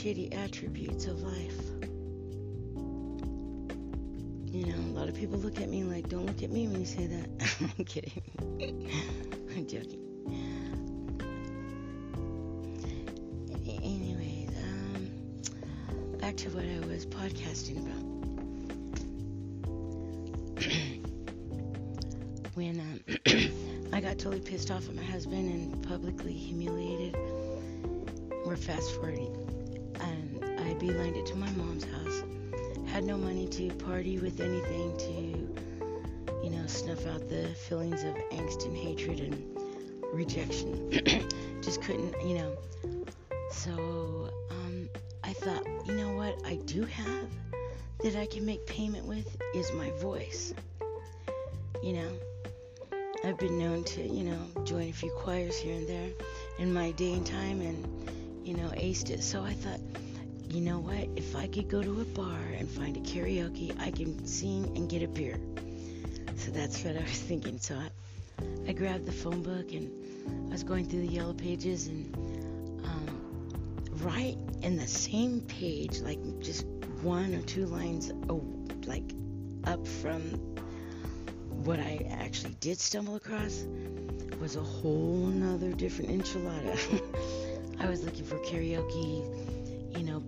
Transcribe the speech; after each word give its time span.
shitty 0.00 0.34
attributes 0.34 1.04
of 1.04 1.20
life. 1.20 1.60
You 4.50 4.64
know, 4.64 4.78
a 4.78 4.94
lot 4.98 5.10
of 5.10 5.14
people 5.14 5.38
look 5.38 5.60
at 5.60 5.68
me 5.68 5.84
like, 5.84 6.08
don't 6.08 6.24
look 6.24 6.42
at 6.42 6.50
me 6.50 6.66
when 6.68 6.80
you 6.80 6.86
say 6.86 7.06
that. 7.06 7.28
I'm 7.78 7.84
kidding. 7.84 8.22
I'm 9.54 9.66
joking. 9.66 10.00
Anyways, 13.66 14.48
um, 14.64 15.10
back 16.18 16.34
to 16.38 16.48
what 16.48 16.64
I 16.64 16.80
was 16.88 17.04
podcasting 17.04 17.84
about. 17.84 18.00
when 22.54 22.80
um, 22.80 23.00
I 23.92 24.00
got 24.00 24.18
totally 24.18 24.40
pissed 24.40 24.70
off 24.70 24.88
at 24.88 24.94
my 24.94 25.04
husband 25.04 25.52
and 25.52 25.86
publicly 25.86 26.32
humiliated, 26.32 27.14
we're 28.46 28.56
fast 28.56 28.94
forwarding. 28.94 29.39
Beelined 30.80 31.16
it 31.16 31.26
to 31.26 31.36
my 31.36 31.50
mom's 31.50 31.84
house. 31.84 32.22
Had 32.86 33.04
no 33.04 33.18
money 33.18 33.46
to 33.48 33.68
party 33.84 34.18
with 34.18 34.40
anything 34.40 34.96
to, 34.96 36.42
you 36.42 36.48
know, 36.48 36.66
snuff 36.66 37.06
out 37.06 37.28
the 37.28 37.48
feelings 37.48 38.02
of 38.02 38.14
angst 38.32 38.64
and 38.64 38.74
hatred 38.74 39.20
and 39.20 39.58
rejection. 40.10 40.90
Just 41.60 41.82
couldn't, 41.82 42.14
you 42.26 42.38
know. 42.38 42.56
So 43.52 44.30
um, 44.50 44.88
I 45.22 45.34
thought, 45.34 45.66
you 45.86 45.92
know 45.92 46.14
what 46.16 46.40
I 46.46 46.54
do 46.64 46.84
have 46.84 47.28
that 48.02 48.16
I 48.16 48.24
can 48.24 48.46
make 48.46 48.66
payment 48.66 49.04
with 49.04 49.36
is 49.54 49.70
my 49.74 49.90
voice. 49.90 50.54
You 51.82 51.92
know, 51.92 52.12
I've 53.22 53.36
been 53.36 53.58
known 53.58 53.84
to, 53.84 54.02
you 54.02 54.24
know, 54.24 54.64
join 54.64 54.88
a 54.88 54.92
few 54.92 55.10
choirs 55.10 55.58
here 55.58 55.74
and 55.74 55.86
there 55.86 56.08
in 56.58 56.72
my 56.72 56.92
day 56.92 57.12
and 57.12 57.26
time 57.26 57.60
and, 57.60 58.46
you 58.46 58.54
know, 58.54 58.68
aced 58.70 59.10
it. 59.10 59.22
So 59.22 59.42
I 59.42 59.52
thought, 59.52 59.80
you 60.50 60.60
know 60.60 60.80
what? 60.80 61.08
If 61.16 61.36
I 61.36 61.46
could 61.46 61.68
go 61.68 61.82
to 61.82 62.00
a 62.00 62.04
bar 62.04 62.38
and 62.58 62.68
find 62.68 62.96
a 62.96 63.00
karaoke, 63.00 63.78
I 63.80 63.90
can 63.90 64.26
sing 64.26 64.76
and 64.76 64.88
get 64.88 65.02
a 65.02 65.08
beer. 65.08 65.38
So 66.36 66.50
that's 66.50 66.82
what 66.84 66.96
I 66.96 67.02
was 67.02 67.20
thinking. 67.28 67.58
So 67.58 67.76
I, 67.76 67.90
I 68.68 68.72
grabbed 68.72 69.06
the 69.06 69.12
phone 69.12 69.42
book 69.42 69.72
and 69.72 69.90
I 70.48 70.52
was 70.52 70.64
going 70.64 70.86
through 70.86 71.02
the 71.02 71.12
yellow 71.12 71.34
pages 71.34 71.86
and 71.86 72.14
um, 72.84 73.88
right 73.98 74.36
in 74.62 74.76
the 74.76 74.88
same 74.88 75.40
page, 75.42 76.00
like 76.00 76.18
just 76.40 76.66
one 77.02 77.34
or 77.34 77.42
two 77.42 77.66
lines, 77.66 78.10
oh, 78.28 78.42
like 78.86 79.12
up 79.64 79.86
from 79.86 80.20
what 81.64 81.78
I 81.78 82.06
actually 82.10 82.54
did 82.60 82.80
stumble 82.80 83.16
across 83.16 83.64
was 84.40 84.56
a 84.56 84.62
whole 84.62 85.26
nother 85.26 85.72
different 85.72 86.10
enchilada. 86.10 86.78
I 87.80 87.88
was 87.88 88.02
looking 88.04 88.24
for 88.24 88.38
karaoke, 88.38 89.96
you 89.96 90.04
know, 90.04 90.22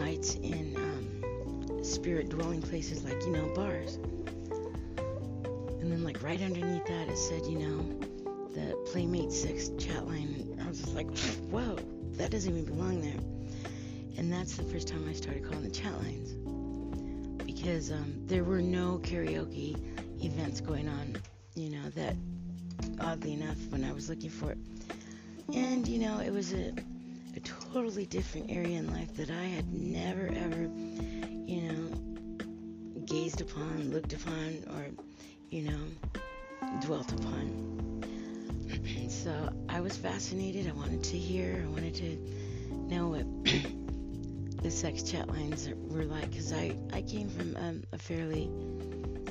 nights 0.00 0.34
in 0.36 0.74
um, 0.76 1.84
spirit 1.84 2.30
dwelling 2.30 2.62
places 2.62 3.04
like, 3.04 3.20
you 3.22 3.30
know, 3.30 3.52
bars. 3.54 3.96
And 5.80 5.92
then, 5.92 6.02
like, 6.04 6.22
right 6.22 6.40
underneath 6.40 6.86
that, 6.86 7.08
it 7.08 7.18
said, 7.18 7.44
you 7.46 7.58
know, 7.58 7.82
the 8.54 8.76
Playmate 8.90 9.30
6 9.30 9.70
chat 9.78 10.06
line. 10.06 10.58
I 10.64 10.68
was 10.68 10.80
just 10.80 10.94
like, 10.94 11.16
whoa, 11.50 11.76
that 12.12 12.30
doesn't 12.30 12.50
even 12.50 12.64
belong 12.64 13.02
there. 13.02 13.20
And 14.16 14.32
that's 14.32 14.56
the 14.56 14.64
first 14.64 14.88
time 14.88 15.06
I 15.08 15.12
started 15.12 15.44
calling 15.44 15.62
the 15.64 15.70
chat 15.70 15.92
lines. 16.02 16.32
Because 17.44 17.90
um, 17.92 18.14
there 18.26 18.44
were 18.44 18.62
no 18.62 19.00
karaoke 19.02 19.76
events 20.24 20.60
going 20.60 20.88
on, 20.88 21.16
you 21.54 21.70
know, 21.70 21.88
that 21.90 22.16
oddly 23.00 23.34
enough, 23.34 23.58
when 23.68 23.84
I 23.84 23.92
was 23.92 24.08
looking 24.08 24.30
for 24.30 24.52
it. 24.52 24.58
And, 25.54 25.86
you 25.86 25.98
know, 25.98 26.20
it 26.20 26.32
was 26.32 26.52
a, 26.52 26.72
a 27.36 27.40
totally 27.40 28.06
different 28.06 28.50
area 28.50 28.78
in 28.78 28.92
life 28.92 29.14
that 29.16 29.30
I 29.30 29.44
had 29.44 29.72
never, 29.72 30.26
ever, 30.34 30.62
you 31.46 31.62
know, 31.62 33.02
gazed 33.04 33.40
upon, 33.40 33.90
looked 33.92 34.12
upon, 34.12 34.64
or, 34.70 34.86
you 35.50 35.70
know, 35.70 35.80
dwelt 36.80 37.12
upon. 37.12 38.02
so 39.08 39.52
I 39.68 39.80
was 39.80 39.96
fascinated. 39.96 40.68
I 40.68 40.72
wanted 40.72 41.04
to 41.04 41.18
hear, 41.18 41.64
I 41.64 41.68
wanted 41.70 41.94
to 41.96 42.16
know 42.94 43.08
what 43.08 43.26
the 44.62 44.70
sex 44.70 45.02
chat 45.02 45.28
lines 45.28 45.68
were 45.88 46.04
like 46.04 46.30
because 46.30 46.52
I, 46.52 46.76
I 46.92 47.02
came 47.02 47.28
from 47.28 47.56
um, 47.56 47.84
a 47.92 47.98
fairly 47.98 48.50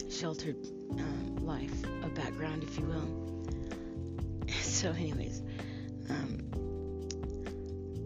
sheltered 0.09 0.57
um, 0.91 1.37
life, 1.45 1.83
a 2.03 2.09
background, 2.09 2.63
if 2.63 2.77
you 2.77 2.85
will. 2.85 3.25
So, 4.61 4.91
anyways, 4.91 5.41
um, 6.09 6.48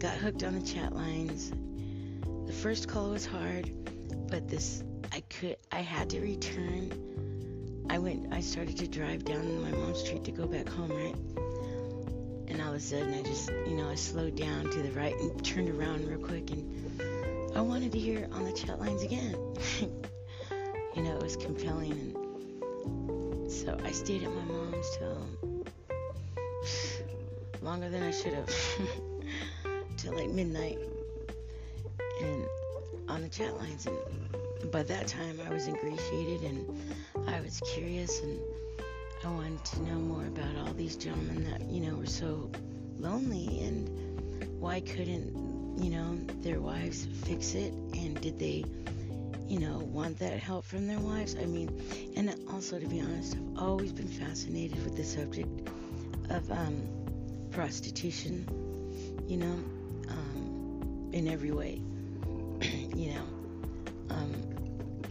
got 0.04 0.18
hooked 0.18 0.44
on 0.44 0.54
the 0.54 0.60
chat 0.60 0.94
lines. 0.94 1.50
The 2.46 2.52
first 2.52 2.88
call 2.88 3.08
was 3.08 3.24
hard, 3.24 3.70
but 4.28 4.46
this 4.46 4.84
I 5.10 5.20
could 5.30 5.56
I 5.72 5.78
had 5.78 6.10
to 6.10 6.20
return. 6.20 7.86
I 7.88 7.98
went 7.98 8.30
I 8.30 8.40
started 8.40 8.76
to 8.76 8.86
drive 8.86 9.24
down 9.24 9.62
my 9.62 9.70
mom's 9.70 10.00
street 10.00 10.24
to 10.24 10.30
go 10.30 10.46
back 10.46 10.68
home, 10.68 10.90
right? 10.90 11.16
And 12.48 12.60
all 12.60 12.68
of 12.68 12.74
a 12.74 12.80
sudden 12.80 13.14
I 13.14 13.22
just 13.22 13.48
you 13.66 13.76
know 13.76 13.88
I 13.88 13.94
slowed 13.94 14.36
down 14.36 14.64
to 14.64 14.82
the 14.82 14.90
right 14.90 15.18
and 15.18 15.42
turned 15.42 15.70
around 15.70 16.06
real 16.06 16.18
quick 16.18 16.50
and 16.50 17.56
I 17.56 17.62
wanted 17.62 17.90
to 17.92 17.98
hear 17.98 18.28
on 18.30 18.44
the 18.44 18.52
chat 18.52 18.78
lines 18.78 19.02
again. 19.02 19.34
you 20.94 21.02
know, 21.02 21.16
it 21.16 21.22
was 21.22 21.36
compelling 21.36 21.92
and 21.92 23.50
so 23.50 23.80
I 23.82 23.90
stayed 23.92 24.22
at 24.22 24.30
my 24.30 24.44
mom's 24.52 24.98
till 24.98 25.26
longer 27.62 27.88
than 27.88 28.02
I 28.02 28.10
should 28.10 28.34
have. 28.34 28.50
till 30.04 30.12
like 30.14 30.28
midnight 30.28 30.78
and 32.20 32.44
on 33.08 33.22
the 33.22 33.28
chat 33.28 33.56
lines 33.56 33.86
and 33.86 34.70
by 34.70 34.82
that 34.82 35.06
time 35.06 35.40
I 35.46 35.50
was 35.50 35.66
ingratiated 35.66 36.42
and 36.42 36.94
I 37.26 37.40
was 37.40 37.58
curious 37.72 38.20
and 38.20 38.38
I 39.24 39.28
wanted 39.28 39.64
to 39.64 39.82
know 39.82 39.94
more 39.94 40.26
about 40.26 40.56
all 40.58 40.74
these 40.74 40.96
gentlemen 40.96 41.50
that, 41.50 41.62
you 41.70 41.80
know, 41.80 41.96
were 41.96 42.06
so 42.06 42.50
lonely 42.98 43.60
and 43.60 44.60
why 44.60 44.80
couldn't, 44.80 45.82
you 45.82 45.90
know, 45.90 46.18
their 46.42 46.60
wives 46.60 47.06
fix 47.24 47.54
it 47.54 47.72
and 47.72 48.20
did 48.20 48.38
they, 48.38 48.66
you 49.48 49.58
know, 49.58 49.78
want 49.78 50.18
that 50.18 50.38
help 50.38 50.66
from 50.66 50.86
their 50.86 51.00
wives? 51.00 51.34
I 51.40 51.46
mean, 51.46 51.80
and 52.14 52.34
also 52.52 52.78
to 52.78 52.86
be 52.86 53.00
honest, 53.00 53.36
I've 53.36 53.62
always 53.62 53.92
been 53.92 54.08
fascinated 54.08 54.84
with 54.84 54.96
the 54.96 55.04
subject 55.04 55.70
of 56.28 56.50
um, 56.52 56.82
prostitution, 57.50 58.46
you 59.26 59.38
know, 59.38 59.58
in 61.14 61.28
every 61.28 61.52
way, 61.52 61.80
you 62.60 63.14
know, 63.14 63.22
um, 64.10 64.32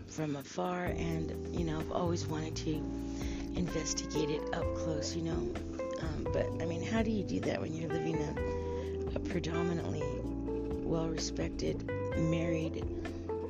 from 0.06 0.36
afar, 0.36 0.86
and 0.86 1.32
you 1.58 1.64
know, 1.64 1.80
I've 1.80 1.92
always 1.94 2.28
wanted 2.28 2.58
to 2.58 2.76
investigate 3.56 4.30
it 4.30 4.54
up 4.54 4.66
close, 4.76 5.16
you 5.16 5.24
know. 5.24 5.54
Um, 6.02 6.28
but 6.34 6.46
I 6.62 6.66
mean, 6.66 6.84
how 6.84 7.02
do 7.04 7.10
you 7.10 7.24
do 7.24 7.40
that 7.42 7.62
when 7.62 7.74
you're 7.74 7.90
living 7.90 8.18
a, 8.18 9.16
a 9.16 9.20
predominantly 9.20 10.04
well-respected, 10.84 11.90
married 12.18 12.86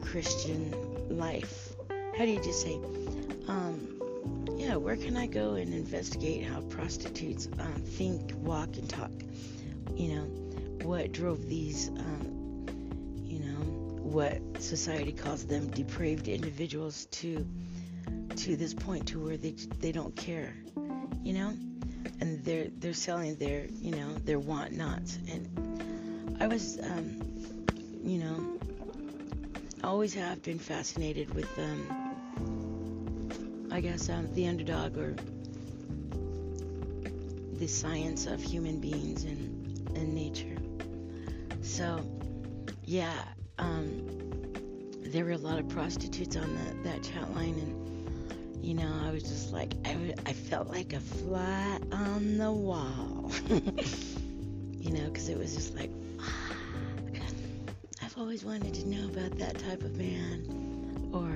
Christian 0.03 0.75
life? 1.09 1.73
How 2.15 2.23
do 2.23 2.31
you 2.31 2.43
just 2.43 2.61
say, 2.61 2.75
um, 3.47 3.99
yeah, 4.55 4.75
where 4.75 4.95
can 4.95 5.17
I 5.17 5.25
go 5.25 5.55
and 5.55 5.73
investigate 5.73 6.45
how 6.45 6.61
prostitutes 6.61 7.47
um, 7.57 7.81
think, 7.81 8.31
walk, 8.35 8.77
and 8.77 8.87
talk? 8.87 9.11
You 9.95 10.15
know, 10.15 10.43
what 10.83 11.11
drove 11.11 11.47
these, 11.47 11.89
um, 11.89 12.32
what 14.13 14.39
society 14.62 15.12
calls 15.12 15.45
them 15.45 15.68
depraved 15.71 16.27
individuals 16.27 17.06
to 17.06 17.45
to 18.36 18.56
this 18.56 18.74
point 18.74 19.07
to 19.07 19.19
where 19.24 19.38
they 19.38 19.51
they 19.80 19.92
don't 19.92 20.15
care, 20.15 20.54
you 21.24 21.33
know, 21.33 21.50
and 22.19 22.44
they're 22.45 22.68
they're 22.77 22.94
selling 22.94 23.36
their 23.36 23.65
you 23.81 23.92
know 23.92 24.13
their 24.25 24.39
want 24.39 24.71
nots. 24.71 25.18
And 25.30 26.38
I 26.39 26.48
was, 26.48 26.80
um, 26.80 27.19
you 28.04 28.19
know, 28.19 28.60
always 29.83 30.13
have 30.13 30.42
been 30.44 30.59
fascinated 30.59 31.33
with 31.33 31.50
um, 31.57 31.88
I 33.71 33.81
guess 33.81 34.09
um, 34.09 34.31
the 34.36 34.48
underdog 34.48 34.95
or 34.98 35.16
the 37.54 37.68
science 37.68 38.27
of 38.27 38.42
human 38.42 38.80
beings 38.80 39.24
and, 39.24 39.88
and 39.95 40.13
nature. 40.13 40.57
So, 41.62 42.06
yeah, 42.83 43.24
um, 43.57 44.07
there 45.01 45.25
were 45.25 45.31
a 45.31 45.38
lot 45.38 45.59
of 45.59 45.67
prostitutes 45.69 46.35
on 46.35 46.53
the, 46.55 46.89
that 46.89 47.03
chat 47.03 47.33
line, 47.35 47.55
and 47.55 48.65
you 48.65 48.73
know, 48.73 48.91
I 49.05 49.11
was 49.11 49.23
just 49.23 49.51
like, 49.51 49.73
I, 49.85 50.13
I 50.25 50.33
felt 50.33 50.69
like 50.69 50.94
a 50.94 51.00
fly 51.00 51.79
on 51.91 52.38
the 52.38 52.51
wall, 52.51 53.31
you 53.50 54.91
know, 54.91 55.05
because 55.05 55.29
it 55.29 55.38
was 55.38 55.53
just 55.53 55.75
like, 55.75 55.91
ah, 56.19 56.55
I've 58.01 58.17
always 58.17 58.44
wanted 58.44 58.73
to 58.75 58.88
know 58.88 59.05
about 59.07 59.38
that 59.39 59.59
type 59.59 59.83
of 59.83 59.97
man, 59.97 61.09
or 61.13 61.29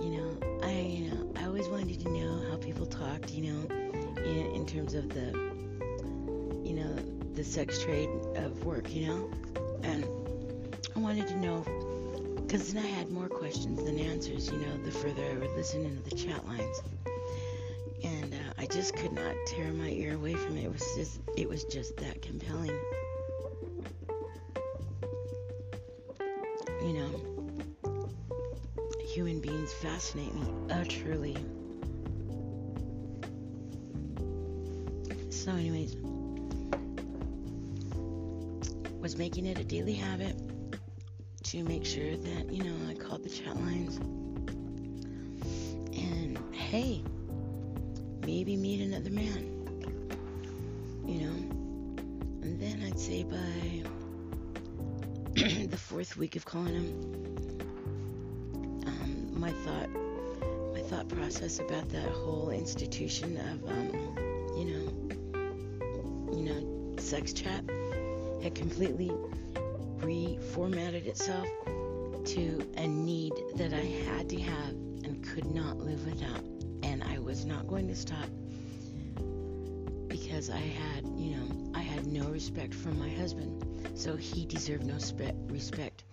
you 0.00 0.10
know, 0.10 0.58
I, 0.62 0.72
you 0.72 1.10
know, 1.10 1.32
I 1.36 1.46
always 1.46 1.68
wanted 1.68 2.00
to 2.00 2.08
know 2.10 2.50
how 2.50 2.56
people 2.56 2.86
talked, 2.86 3.30
you 3.30 3.52
know, 3.52 3.74
in, 4.22 4.52
in 4.54 4.66
terms 4.66 4.94
of 4.94 5.08
the, 5.08 5.32
you 6.64 6.74
know, 6.74 6.94
the 7.34 7.42
sex 7.42 7.82
trade 7.82 8.10
of 8.36 8.64
work, 8.64 8.94
you 8.94 9.06
know, 9.06 9.30
and 9.82 10.04
I 10.98 11.00
wanted 11.00 11.28
to 11.28 11.36
know 11.36 11.64
because 12.44 12.72
then 12.74 12.84
I 12.84 12.88
had 12.88 13.08
more 13.12 13.28
questions 13.28 13.84
than 13.84 14.00
answers, 14.00 14.50
you 14.50 14.58
know, 14.58 14.76
the 14.78 14.90
further 14.90 15.22
I 15.30 15.34
would 15.34 15.52
listen 15.52 15.84
into 15.84 16.02
the 16.02 16.16
chat 16.16 16.44
lines. 16.44 16.82
And 18.02 18.34
uh, 18.34 18.54
I 18.58 18.66
just 18.66 18.96
could 18.96 19.12
not 19.12 19.32
tear 19.46 19.72
my 19.72 19.90
ear 19.90 20.16
away 20.16 20.34
from 20.34 20.56
it. 20.56 20.64
It 20.64 20.72
was 20.72 20.82
just, 20.96 21.20
it 21.36 21.48
was 21.48 21.62
just 21.66 21.96
that 21.98 22.20
compelling. 22.20 22.76
You 26.82 26.92
know, 26.94 28.18
human 29.06 29.38
beings 29.38 29.72
fascinate 29.74 30.34
me 30.34 30.52
utterly. 30.68 31.36
So, 35.30 35.52
anyways, 35.52 35.94
was 39.00 39.16
making 39.16 39.46
it 39.46 39.60
a 39.60 39.64
daily 39.64 39.94
habit 39.94 40.34
to 41.52 41.62
make 41.62 41.86
sure 41.86 42.14
that, 42.14 42.52
you 42.52 42.62
know, 42.62 42.76
I 42.90 42.94
called 42.94 43.24
the 43.24 43.30
chat 43.30 43.56
lines. 43.56 43.96
And 45.96 46.38
hey, 46.52 47.02
maybe 48.26 48.54
meet 48.54 48.82
another 48.82 49.08
man. 49.08 49.54
You 51.06 51.20
know? 51.22 51.32
And 52.42 52.60
then 52.60 52.82
I'd 52.86 53.00
say 53.00 53.22
by 53.22 53.82
the 55.70 55.78
fourth 55.78 56.18
week 56.18 56.36
of 56.36 56.44
calling 56.44 56.74
him, 56.74 56.84
um, 58.86 59.40
my 59.40 59.50
thought 59.50 59.88
my 60.74 60.82
thought 60.82 61.08
process 61.08 61.60
about 61.60 61.88
that 61.88 62.10
whole 62.10 62.50
institution 62.50 63.38
of 63.38 63.64
um, 63.70 63.90
you 64.54 64.66
know 64.66 64.92
you 66.36 66.42
know 66.42 66.96
sex 66.98 67.32
chat 67.32 67.64
had 68.42 68.54
completely 68.54 69.10
reformatted 70.00 71.06
itself 71.06 71.46
to 72.24 72.70
a 72.76 72.86
need 72.86 73.32
that 73.56 73.72
I 73.72 73.84
had 74.06 74.28
to 74.30 74.40
have 74.40 74.70
and 75.04 75.22
could 75.22 75.46
not 75.46 75.78
live 75.78 76.04
without. 76.04 76.42
And 76.82 77.02
I 77.02 77.18
was 77.18 77.44
not 77.44 77.66
going 77.66 77.88
to 77.88 77.96
stop 77.96 78.28
because 80.08 80.50
I 80.50 80.58
had, 80.58 81.06
you 81.16 81.36
know, 81.36 81.72
I 81.74 81.80
had 81.80 82.06
no 82.06 82.24
respect 82.28 82.74
for 82.74 82.90
my 82.90 83.08
husband. 83.08 83.64
So 83.94 84.16
he 84.16 84.46
deserved 84.46 84.84
no 84.84 84.98
spe- 84.98 85.34
respect. 85.46 86.04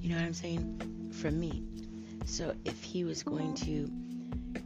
You 0.00 0.10
know 0.10 0.16
what 0.16 0.24
I'm 0.24 0.34
saying? 0.34 1.12
From 1.12 1.40
me. 1.40 1.64
So 2.26 2.54
if 2.64 2.82
he 2.82 3.04
was 3.04 3.22
going 3.22 3.54
to, 3.54 3.90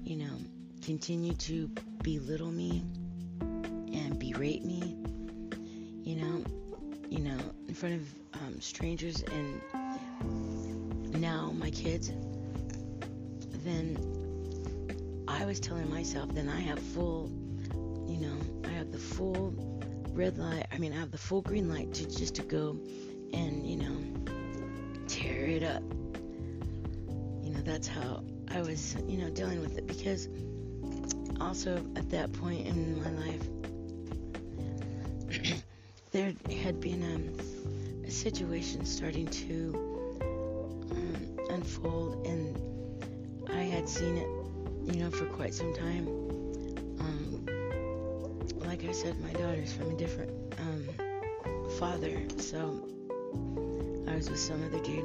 you 0.04 0.16
know, 0.16 0.34
continue 0.82 1.34
to 1.34 1.70
belittle 2.02 2.50
me 2.50 2.82
and 3.40 4.18
berate 4.18 4.64
me, 4.64 4.96
you 6.02 6.16
know, 6.16 6.44
you 7.08 7.20
know, 7.20 7.38
in 7.68 7.74
front 7.74 7.94
of 7.94 8.21
strangers 8.62 9.22
and 9.22 9.60
now 11.20 11.52
my 11.58 11.70
kids, 11.70 12.12
then 13.64 13.96
I 15.28 15.44
was 15.44 15.60
telling 15.60 15.90
myself, 15.90 16.32
then 16.34 16.48
I 16.48 16.60
have 16.60 16.78
full, 16.78 17.30
you 18.06 18.18
know, 18.18 18.36
I 18.64 18.68
have 18.72 18.92
the 18.92 18.98
full 18.98 19.54
red 20.12 20.38
light. 20.38 20.66
I 20.72 20.78
mean, 20.78 20.92
I 20.92 20.96
have 20.96 21.10
the 21.10 21.18
full 21.18 21.42
green 21.42 21.68
light 21.68 21.92
to 21.94 22.06
just 22.08 22.34
to 22.36 22.42
go 22.42 22.78
and 23.32 23.66
you 23.66 23.76
know 23.76 23.96
tear 25.06 25.46
it 25.46 25.62
up. 25.62 25.82
You 27.42 27.50
know, 27.54 27.60
that's 27.62 27.88
how 27.88 28.22
I 28.50 28.60
was, 28.60 28.96
you 29.06 29.18
know, 29.18 29.30
dealing 29.30 29.60
with 29.60 29.78
it 29.78 29.86
because 29.86 30.28
also 31.40 31.84
at 31.96 32.08
that 32.10 32.32
point 32.32 32.66
in 32.66 33.02
my 33.02 33.10
life 33.10 33.42
there 36.12 36.32
had 36.62 36.80
been 36.80 37.02
um, 37.02 37.51
situation 38.12 38.84
starting 38.84 39.26
to 39.26 39.72
um, 40.90 41.38
unfold, 41.50 42.26
and 42.26 42.56
I 43.50 43.62
had 43.62 43.88
seen 43.88 44.16
it, 44.16 44.28
you 44.94 45.02
know, 45.02 45.10
for 45.10 45.24
quite 45.26 45.54
some 45.54 45.72
time. 45.74 46.06
Um, 47.00 47.46
like 48.58 48.84
I 48.84 48.92
said, 48.92 49.18
my 49.20 49.32
daughter's 49.32 49.72
from 49.72 49.90
a 49.90 49.96
different 49.96 50.30
um, 50.58 50.88
father, 51.78 52.22
so 52.36 52.86
I 54.06 54.16
was 54.16 54.28
with 54.28 54.38
some 54.38 54.62
other 54.66 54.80
dude. 54.80 55.04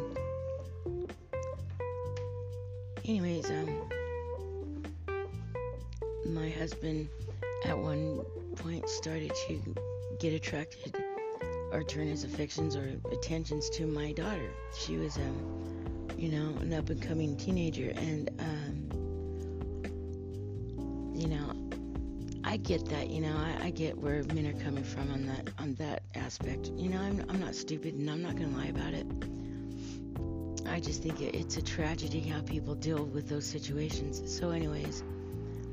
Anyways, 3.05 3.49
um, 3.49 3.89
my 6.25 6.49
husband 6.49 7.07
at 7.63 7.77
one 7.77 8.21
point 8.57 8.89
started 8.89 9.31
to 9.47 9.75
get 10.19 10.33
attracted 10.33 10.93
or 11.71 11.83
turn 11.83 12.07
his 12.07 12.23
affections 12.23 12.75
or 12.75 12.99
attentions 13.11 13.69
to 13.71 13.85
my 13.85 14.11
daughter. 14.13 14.49
She 14.77 14.97
was, 14.97 15.17
um, 15.17 16.07
you 16.17 16.29
know, 16.29 16.57
an 16.59 16.73
up 16.73 16.89
and 16.89 17.01
coming 17.01 17.35
teenager, 17.37 17.91
and 17.95 18.29
um, 18.39 18.89
you 21.13 21.27
know, 21.27 21.53
I 22.43 22.57
get 22.57 22.85
that. 22.89 23.09
You 23.09 23.21
know, 23.21 23.35
I, 23.35 23.65
I, 23.65 23.69
get 23.71 23.97
where 23.97 24.23
men 24.33 24.47
are 24.47 24.63
coming 24.63 24.83
from 24.83 25.11
on 25.11 25.25
that 25.27 25.49
on 25.59 25.75
that 25.75 26.03
aspect. 26.15 26.71
You 26.75 26.89
know, 26.89 26.99
I'm 26.99 27.25
I'm 27.29 27.39
not 27.39 27.55
stupid, 27.55 27.95
and 27.95 28.09
I'm 28.09 28.21
not 28.21 28.35
gonna 28.35 28.55
lie 28.57 28.67
about 28.67 28.93
it. 28.93 29.05
I 30.67 30.79
just 30.79 31.01
think 31.01 31.21
it, 31.21 31.35
it's 31.35 31.57
a 31.57 31.61
tragedy 31.61 32.19
how 32.19 32.41
people 32.41 32.75
deal 32.75 33.05
with 33.05 33.29
those 33.29 33.45
situations. 33.45 34.21
So, 34.37 34.49
anyways, 34.51 35.01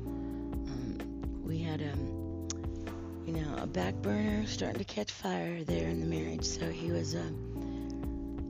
um, 0.05 0.97
we 1.45 1.59
had 1.59 1.81
um 1.81 2.04
a 2.04 2.04
back 3.75 3.93
burner 3.95 4.45
starting 4.47 4.79
to 4.79 4.85
catch 4.85 5.11
fire 5.11 5.61
there 5.65 5.89
in 5.89 5.99
the 5.99 6.05
marriage. 6.05 6.45
So 6.45 6.69
he 6.69 6.91
was, 6.91 7.13
uh, 7.13 7.21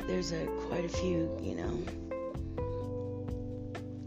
there's 0.06 0.32
a 0.32 0.46
quite 0.68 0.86
a 0.86 0.90
few, 0.90 1.36
you 1.42 1.56
know, 1.56 1.84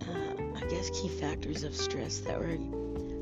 uh, 0.06 0.34
I 0.56 0.60
guess 0.68 0.90
key 0.90 1.08
factors 1.08 1.64
of 1.64 1.74
stress 1.74 2.18
that 2.18 2.38
were 2.38 2.56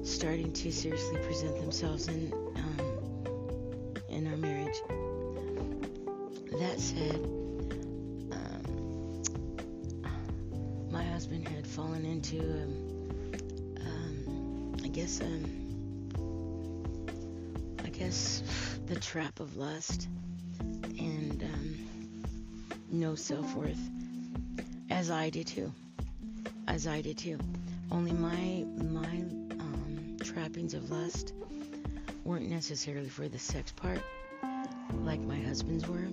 starting 0.04 0.52
to 0.52 0.70
seriously 0.70 1.16
present 1.22 1.58
themselves 1.58 2.08
in 2.08 2.34
um, 2.56 3.94
in 4.10 4.26
our 4.26 4.36
marriage. 4.36 4.76
That 6.60 6.78
said, 6.78 7.16
um, 8.30 9.22
my 10.90 11.02
husband 11.02 11.48
had 11.48 11.66
fallen 11.66 12.04
into, 12.04 12.40
um, 12.40 13.08
um 13.80 14.76
I 14.84 14.88
guess, 14.88 15.22
um, 15.22 15.65
guess 18.06 18.40
the 18.86 18.94
trap 18.94 19.40
of 19.40 19.56
lust 19.56 20.06
and 20.60 21.42
um, 21.42 22.28
no 22.88 23.16
self 23.16 23.52
worth, 23.56 23.80
as 24.90 25.10
I 25.10 25.28
did 25.28 25.48
too, 25.48 25.72
as 26.68 26.86
I 26.86 27.00
did 27.00 27.18
too. 27.18 27.36
Only 27.90 28.12
my 28.12 28.64
my 28.80 29.08
um, 29.58 30.16
trappings 30.22 30.72
of 30.74 30.88
lust 30.88 31.32
weren't 32.22 32.48
necessarily 32.48 33.08
for 33.08 33.26
the 33.26 33.40
sex 33.40 33.72
part, 33.72 34.00
like 35.02 35.20
my 35.22 35.40
husband's 35.40 35.88
were. 35.88 36.06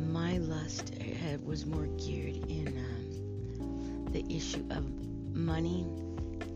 My 0.00 0.38
lust 0.38 0.94
had, 0.96 1.46
was 1.46 1.64
more 1.64 1.86
geared 1.96 2.50
in 2.50 2.76
um, 2.76 4.08
the 4.10 4.24
issue 4.34 4.66
of 4.70 4.84
money, 5.32 5.86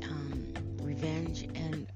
um, 0.03 0.53
revenge, 0.83 1.45
and 1.55 1.87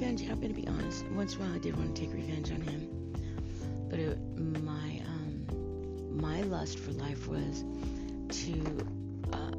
revenge. 0.00 0.22
I'm 0.30 0.40
gonna 0.40 0.54
be 0.54 0.66
honest. 0.66 1.04
Once 1.08 1.34
in 1.34 1.42
a 1.42 1.44
while, 1.44 1.54
I 1.54 1.58
did 1.58 1.76
want 1.76 1.94
to 1.94 2.00
take 2.00 2.14
revenge 2.14 2.50
on 2.50 2.62
him, 2.62 2.88
but 3.90 3.98
it, 3.98 4.18
my 4.38 5.02
um, 5.06 6.16
my 6.16 6.40
lust 6.42 6.78
for 6.78 6.92
life 6.92 7.28
was 7.28 7.64
to 8.30 8.86
uh, 9.32 9.50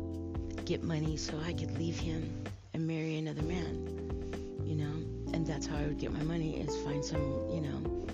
get 0.65 0.83
money 0.83 1.15
so 1.15 1.37
I 1.45 1.53
could 1.53 1.77
leave 1.77 1.99
him 1.99 2.43
and 2.73 2.87
marry 2.87 3.17
another 3.17 3.43
man. 3.43 3.87
You 4.65 4.77
know, 4.77 5.33
and 5.33 5.45
that's 5.45 5.67
how 5.67 5.77
I 5.77 5.83
would 5.83 5.99
get 5.99 6.11
my 6.11 6.23
money 6.23 6.59
is 6.59 6.75
find 6.83 7.05
some 7.05 7.21
you 7.51 7.61
know 7.61 8.07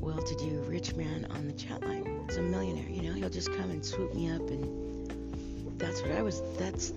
well-to-do 0.00 0.64
rich 0.66 0.94
man 0.94 1.26
on 1.30 1.46
the 1.46 1.52
chat 1.54 1.82
line, 1.82 2.26
some 2.30 2.50
millionaire. 2.50 2.88
You 2.90 3.02
know, 3.02 3.14
he'll 3.14 3.30
just 3.30 3.52
come 3.52 3.70
and 3.70 3.84
swoop 3.84 4.14
me 4.14 4.30
up, 4.30 4.42
and 4.50 5.78
that's 5.78 6.02
what 6.02 6.10
I 6.10 6.20
was. 6.20 6.42
That's 6.58 6.92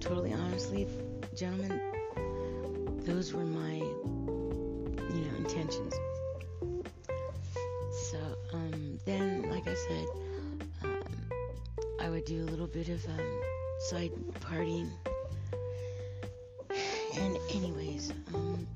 totally 0.00 0.32
honestly, 0.32 0.88
gentlemen 1.36 1.77
those 3.08 3.32
were 3.32 3.44
my, 3.44 3.72
you 3.72 5.20
know, 5.24 5.36
intentions. 5.38 5.94
So 8.10 8.18
um, 8.52 8.98
then, 9.06 9.48
like 9.50 9.66
I 9.66 9.74
said, 9.74 10.06
um, 10.84 11.02
I 11.98 12.10
would 12.10 12.26
do 12.26 12.42
a 12.42 12.48
little 12.50 12.66
bit 12.66 12.90
of 12.90 13.02
um, 13.06 13.40
side 13.78 14.12
partying. 14.40 14.90
And 17.18 17.38
anyways, 17.50 18.12
um, 18.34 18.68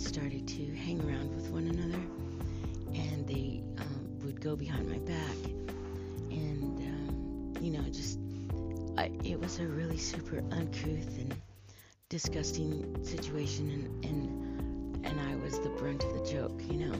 started 0.00 0.46
to 0.48 0.74
hang 0.74 1.00
around 1.08 1.34
with 1.34 1.48
one 1.50 1.66
another 1.68 2.00
and 2.94 3.26
they 3.26 3.62
um, 3.78 4.18
would 4.24 4.40
go 4.40 4.56
behind 4.56 4.88
my 4.88 4.98
back, 4.98 5.36
and 6.30 6.78
um, 6.78 7.54
you 7.60 7.70
know, 7.70 7.82
just 7.90 8.18
I, 8.96 9.10
it 9.24 9.38
was 9.40 9.58
a 9.58 9.66
really 9.66 9.98
super 9.98 10.38
uncouth 10.52 11.18
and 11.18 11.34
disgusting 12.08 13.04
situation, 13.04 13.70
and 13.70 14.04
and 14.04 15.06
and 15.06 15.20
I 15.20 15.36
was 15.36 15.58
the 15.60 15.68
brunt 15.70 16.04
of 16.04 16.14
the 16.14 16.30
joke, 16.30 16.60
you 16.70 16.86
know, 16.86 16.94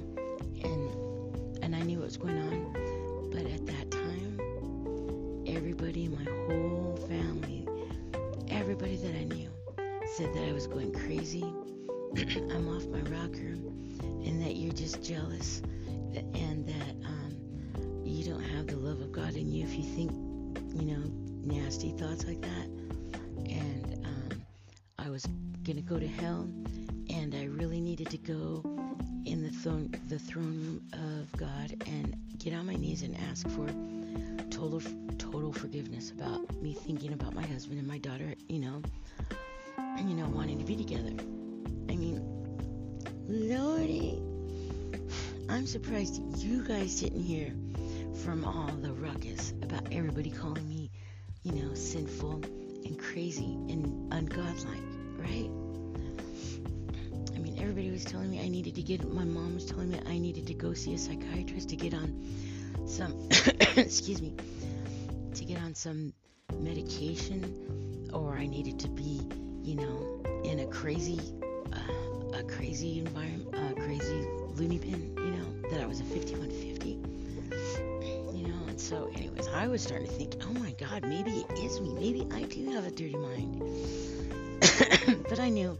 and 0.62 1.64
and 1.64 1.74
I 1.74 1.80
knew 1.82 1.98
what 1.98 2.06
was 2.06 2.16
going 2.16 2.38
on, 2.38 3.30
but 3.30 3.46
at 3.46 3.66
that 3.66 3.90
time, 3.90 5.44
everybody 5.46 6.04
in 6.04 6.12
my 6.12 6.30
whole 6.46 6.98
family, 7.08 7.66
everybody 8.48 8.96
that 8.96 9.14
I 9.14 9.24
knew, 9.24 9.48
said 10.14 10.34
that 10.34 10.48
I 10.48 10.52
was 10.52 10.66
going 10.66 10.92
crazy. 10.92 11.44
I'm 12.34 12.68
off 12.68 12.84
my 12.86 13.00
rocker, 13.10 13.54
and 14.26 14.42
that 14.42 14.56
you're 14.56 14.72
just 14.72 15.02
jealous, 15.02 15.62
and 16.34 16.66
that 16.66 17.06
um, 17.06 17.36
you 18.04 18.24
don't 18.24 18.42
have 18.42 18.66
the 18.66 18.76
love 18.76 19.00
of 19.00 19.12
God 19.12 19.36
in 19.36 19.52
you 19.52 19.64
if 19.64 19.76
you 19.76 19.84
think, 19.84 20.10
you 20.74 20.96
know, 20.96 21.02
nasty 21.44 21.92
thoughts 21.92 22.26
like 22.26 22.40
that. 22.42 22.66
And 23.48 24.04
um, 24.04 24.42
I 24.98 25.08
was 25.08 25.26
gonna 25.62 25.82
go 25.82 26.00
to 26.00 26.06
hell, 26.06 26.48
and 27.10 27.34
I 27.34 27.44
really 27.44 27.80
needed 27.80 28.10
to 28.10 28.18
go 28.18 28.62
in 29.24 29.42
the 29.42 29.50
throne, 29.50 29.94
the 30.08 30.18
throne 30.18 30.44
room 30.44 30.82
of 30.92 31.32
God 31.38 31.76
and 31.86 32.16
get 32.38 32.54
on 32.54 32.66
my 32.66 32.74
knees 32.74 33.02
and 33.02 33.16
ask 33.30 33.48
for 33.50 33.66
total, 34.50 34.80
total 35.18 35.52
forgiveness 35.52 36.10
about 36.10 36.50
me 36.60 36.74
thinking 36.74 37.12
about 37.12 37.34
my 37.34 37.44
husband 37.46 37.78
and 37.78 37.86
my 37.86 37.98
daughter, 37.98 38.34
you 38.48 38.58
know, 38.58 38.82
you 39.98 40.14
know, 40.14 40.28
wanting 40.28 40.58
to 40.58 40.64
be 40.64 40.76
together. 40.76 41.12
I 41.88 41.96
mean, 41.96 42.20
Lordy, 43.28 44.22
I'm 45.48 45.66
surprised 45.66 46.20
you 46.38 46.62
guys 46.62 47.00
didn't 47.00 47.22
hear 47.22 47.52
from 48.24 48.44
all 48.44 48.68
the 48.68 48.92
ruckus 48.92 49.52
about 49.62 49.92
everybody 49.92 50.30
calling 50.30 50.68
me, 50.68 50.90
you 51.42 51.52
know, 51.52 51.74
sinful 51.74 52.42
and 52.84 52.98
crazy 52.98 53.54
and 53.68 54.10
ungodlike, 54.12 55.18
right? 55.18 55.50
I 57.34 57.38
mean, 57.38 57.58
everybody 57.60 57.90
was 57.90 58.04
telling 58.04 58.30
me 58.30 58.40
I 58.40 58.48
needed 58.48 58.74
to 58.76 58.82
get, 58.82 59.06
my 59.12 59.24
mom 59.24 59.54
was 59.54 59.66
telling 59.66 59.90
me 59.90 60.00
I 60.06 60.18
needed 60.18 60.46
to 60.48 60.54
go 60.54 60.72
see 60.74 60.94
a 60.94 60.98
psychiatrist 60.98 61.68
to 61.70 61.76
get 61.76 61.94
on 61.94 62.22
some, 62.86 63.28
excuse 63.76 64.22
me, 64.22 64.34
to 65.34 65.44
get 65.44 65.60
on 65.62 65.74
some 65.74 66.12
medication, 66.58 68.08
or 68.12 68.34
I 68.34 68.46
needed 68.46 68.78
to 68.80 68.88
be, 68.88 69.20
you 69.62 69.74
know, 69.74 70.22
in 70.44 70.60
a 70.60 70.66
crazy, 70.66 71.20
a 72.38 72.42
crazy 72.42 72.98
environment, 72.98 73.54
a 73.54 73.74
crazy 73.80 74.26
loony 74.56 74.78
bin, 74.78 75.14
you 75.16 75.30
know, 75.36 75.70
that 75.70 75.80
I 75.80 75.86
was 75.86 76.00
a 76.00 76.04
5150. 76.04 76.90
You 78.36 78.48
know, 78.48 78.66
and 78.68 78.80
so, 78.80 79.10
anyways, 79.14 79.48
I 79.48 79.68
was 79.68 79.82
starting 79.82 80.06
to 80.06 80.12
think, 80.12 80.36
oh 80.42 80.52
my 80.52 80.72
God, 80.72 81.02
maybe 81.02 81.44
it 81.48 81.58
is 81.58 81.80
me. 81.80 81.94
Maybe 81.94 82.26
I 82.34 82.42
do 82.42 82.70
have 82.70 82.86
a 82.86 82.90
dirty 82.90 83.16
mind. 83.16 83.62
but 85.28 85.40
I 85.40 85.48
knew, 85.48 85.78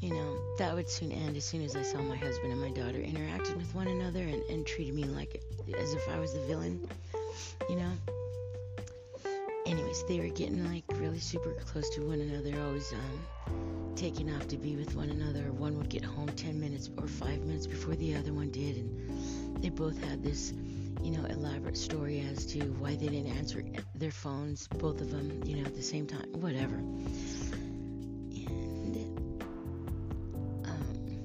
you 0.00 0.14
know, 0.14 0.36
that 0.58 0.74
would 0.74 0.88
soon 0.88 1.12
end 1.12 1.36
as 1.36 1.44
soon 1.44 1.62
as 1.62 1.76
I 1.76 1.82
saw 1.82 1.98
my 1.98 2.16
husband 2.16 2.52
and 2.52 2.60
my 2.60 2.70
daughter 2.70 3.00
interacting 3.00 3.56
with 3.56 3.74
one 3.74 3.88
another 3.88 4.22
and, 4.22 4.42
and 4.44 4.66
treated 4.66 4.94
me 4.94 5.04
like 5.04 5.42
as 5.78 5.94
if 5.94 6.08
I 6.08 6.18
was 6.18 6.34
the 6.34 6.40
villain, 6.40 6.88
you 7.68 7.76
know. 7.76 7.92
Anyways, 9.66 10.04
they 10.04 10.18
were 10.18 10.28
getting 10.28 10.64
like 10.70 10.84
really 10.94 11.18
super 11.18 11.52
close 11.52 11.90
to 11.90 12.00
one 12.00 12.20
another, 12.20 12.60
always 12.62 12.92
um, 12.92 13.77
taking 13.98 14.32
off 14.32 14.46
to 14.46 14.56
be 14.56 14.76
with 14.76 14.94
one 14.94 15.10
another. 15.10 15.50
One 15.50 15.76
would 15.76 15.88
get 15.88 16.04
home 16.04 16.28
10 16.28 16.60
minutes 16.60 16.88
or 16.98 17.08
5 17.08 17.40
minutes 17.40 17.66
before 17.66 17.96
the 17.96 18.14
other 18.14 18.32
one 18.32 18.52
did, 18.52 18.76
and 18.76 19.60
they 19.60 19.70
both 19.70 20.00
had 20.04 20.22
this, 20.22 20.52
you 21.02 21.10
know, 21.10 21.24
elaborate 21.24 21.76
story 21.76 22.20
as 22.20 22.46
to 22.46 22.60
why 22.78 22.94
they 22.94 23.08
didn't 23.08 23.36
answer 23.36 23.64
their 23.96 24.12
phones, 24.12 24.68
both 24.68 25.00
of 25.00 25.10
them, 25.10 25.42
you 25.44 25.56
know, 25.56 25.64
at 25.64 25.74
the 25.74 25.82
same 25.82 26.06
time, 26.06 26.30
whatever. 26.34 26.76
And 26.76 27.08
um, 30.64 31.24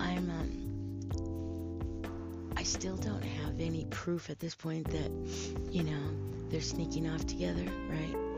I'm 0.00 0.30
um, 0.30 0.50
I 2.56 2.62
still 2.62 2.96
don't 2.96 3.22
have 3.22 3.60
any 3.60 3.84
proof 3.90 4.30
at 4.30 4.40
this 4.40 4.54
point 4.54 4.88
that, 4.88 5.10
you 5.70 5.84
know, 5.84 6.00
they're 6.48 6.62
sneaking 6.62 7.10
off 7.10 7.26
together, 7.26 7.66
right? 7.90 8.31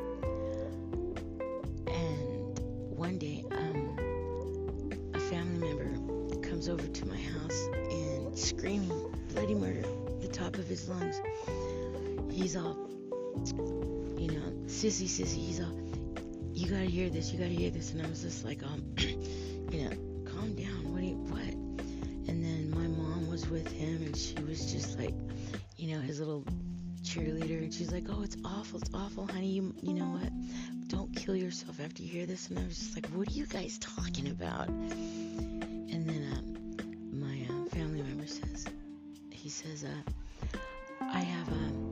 Sissy, 14.84 15.06
sissy. 15.06 15.46
He's 15.46 15.60
all, 15.60 15.72
you 16.52 16.68
gotta 16.68 16.84
hear 16.84 17.08
this, 17.08 17.32
you 17.32 17.38
gotta 17.38 17.50
hear 17.50 17.70
this. 17.70 17.92
And 17.92 18.04
I 18.04 18.08
was 18.08 18.20
just 18.20 18.44
like, 18.44 18.62
um, 18.62 18.84
you 18.98 19.84
know, 19.84 19.90
calm 20.30 20.54
down. 20.54 20.92
What 20.92 21.00
do 21.00 21.06
you, 21.06 21.16
what? 21.16 21.54
And 22.28 22.44
then 22.44 22.70
my 22.70 22.86
mom 22.86 23.26
was 23.30 23.48
with 23.48 23.66
him 23.72 24.02
and 24.02 24.14
she 24.14 24.34
was 24.42 24.70
just 24.70 24.98
like, 24.98 25.14
you 25.78 25.94
know, 25.94 26.02
his 26.02 26.18
little 26.18 26.44
cheerleader. 27.02 27.62
And 27.62 27.72
she's 27.72 27.92
like, 27.92 28.04
oh, 28.10 28.22
it's 28.22 28.36
awful, 28.44 28.78
it's 28.78 28.90
awful, 28.92 29.26
honey. 29.26 29.52
You, 29.52 29.74
you 29.80 29.94
know 29.94 30.04
what? 30.04 30.30
Don't 30.88 31.16
kill 31.16 31.34
yourself 31.34 31.80
after 31.80 32.02
you 32.02 32.10
hear 32.10 32.26
this. 32.26 32.50
And 32.50 32.58
I 32.58 32.64
was 32.64 32.78
just 32.78 32.94
like, 32.94 33.06
what 33.06 33.26
are 33.26 33.32
you 33.32 33.46
guys 33.46 33.78
talking 33.78 34.28
about? 34.28 34.68
And 34.68 36.06
then 36.06 36.28
um, 36.30 37.20
my 37.20 37.46
uh, 37.48 37.70
family 37.70 38.02
member 38.02 38.26
says, 38.26 38.66
he 39.30 39.48
says, 39.48 39.84
uh, 39.84 40.58
I 41.00 41.20
have 41.20 41.48
um, 41.48 41.83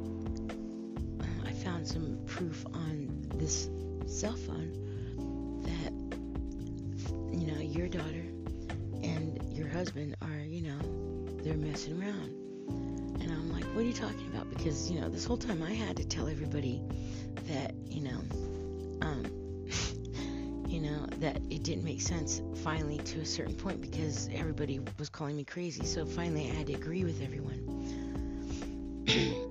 found 1.82 1.88
some 1.88 2.18
proof 2.26 2.64
on 2.74 3.08
this 3.36 3.68
cell 4.06 4.36
phone 4.36 5.62
that 5.62 5.92
you 7.36 7.52
know 7.52 7.60
your 7.60 7.88
daughter 7.88 8.24
and 9.02 9.40
your 9.52 9.68
husband 9.68 10.14
are 10.22 10.44
you 10.46 10.62
know 10.62 10.78
they're 11.42 11.56
messing 11.56 12.00
around. 12.00 12.38
And 13.20 13.30
I'm 13.32 13.52
like, 13.52 13.64
what 13.74 13.78
are 13.78 13.86
you 13.86 13.92
talking 13.92 14.28
about? 14.32 14.48
Because 14.50 14.90
you 14.90 15.00
know 15.00 15.08
this 15.08 15.24
whole 15.24 15.36
time 15.36 15.62
I 15.62 15.72
had 15.72 15.96
to 15.96 16.04
tell 16.04 16.28
everybody 16.28 16.80
that 17.48 17.74
you 17.86 18.02
know 18.02 18.20
um, 19.02 19.24
you 20.68 20.80
know, 20.80 21.06
that 21.18 21.36
it 21.50 21.64
didn't 21.64 21.84
make 21.84 22.00
sense 22.00 22.42
finally 22.62 22.98
to 22.98 23.20
a 23.20 23.26
certain 23.26 23.54
point 23.54 23.80
because 23.80 24.28
everybody 24.32 24.80
was 24.98 25.08
calling 25.08 25.36
me 25.36 25.44
crazy. 25.44 25.84
So 25.84 26.06
finally 26.06 26.48
I 26.50 26.54
had 26.54 26.68
to 26.68 26.74
agree 26.74 27.04
with 27.04 27.20
everyone. 27.22 27.68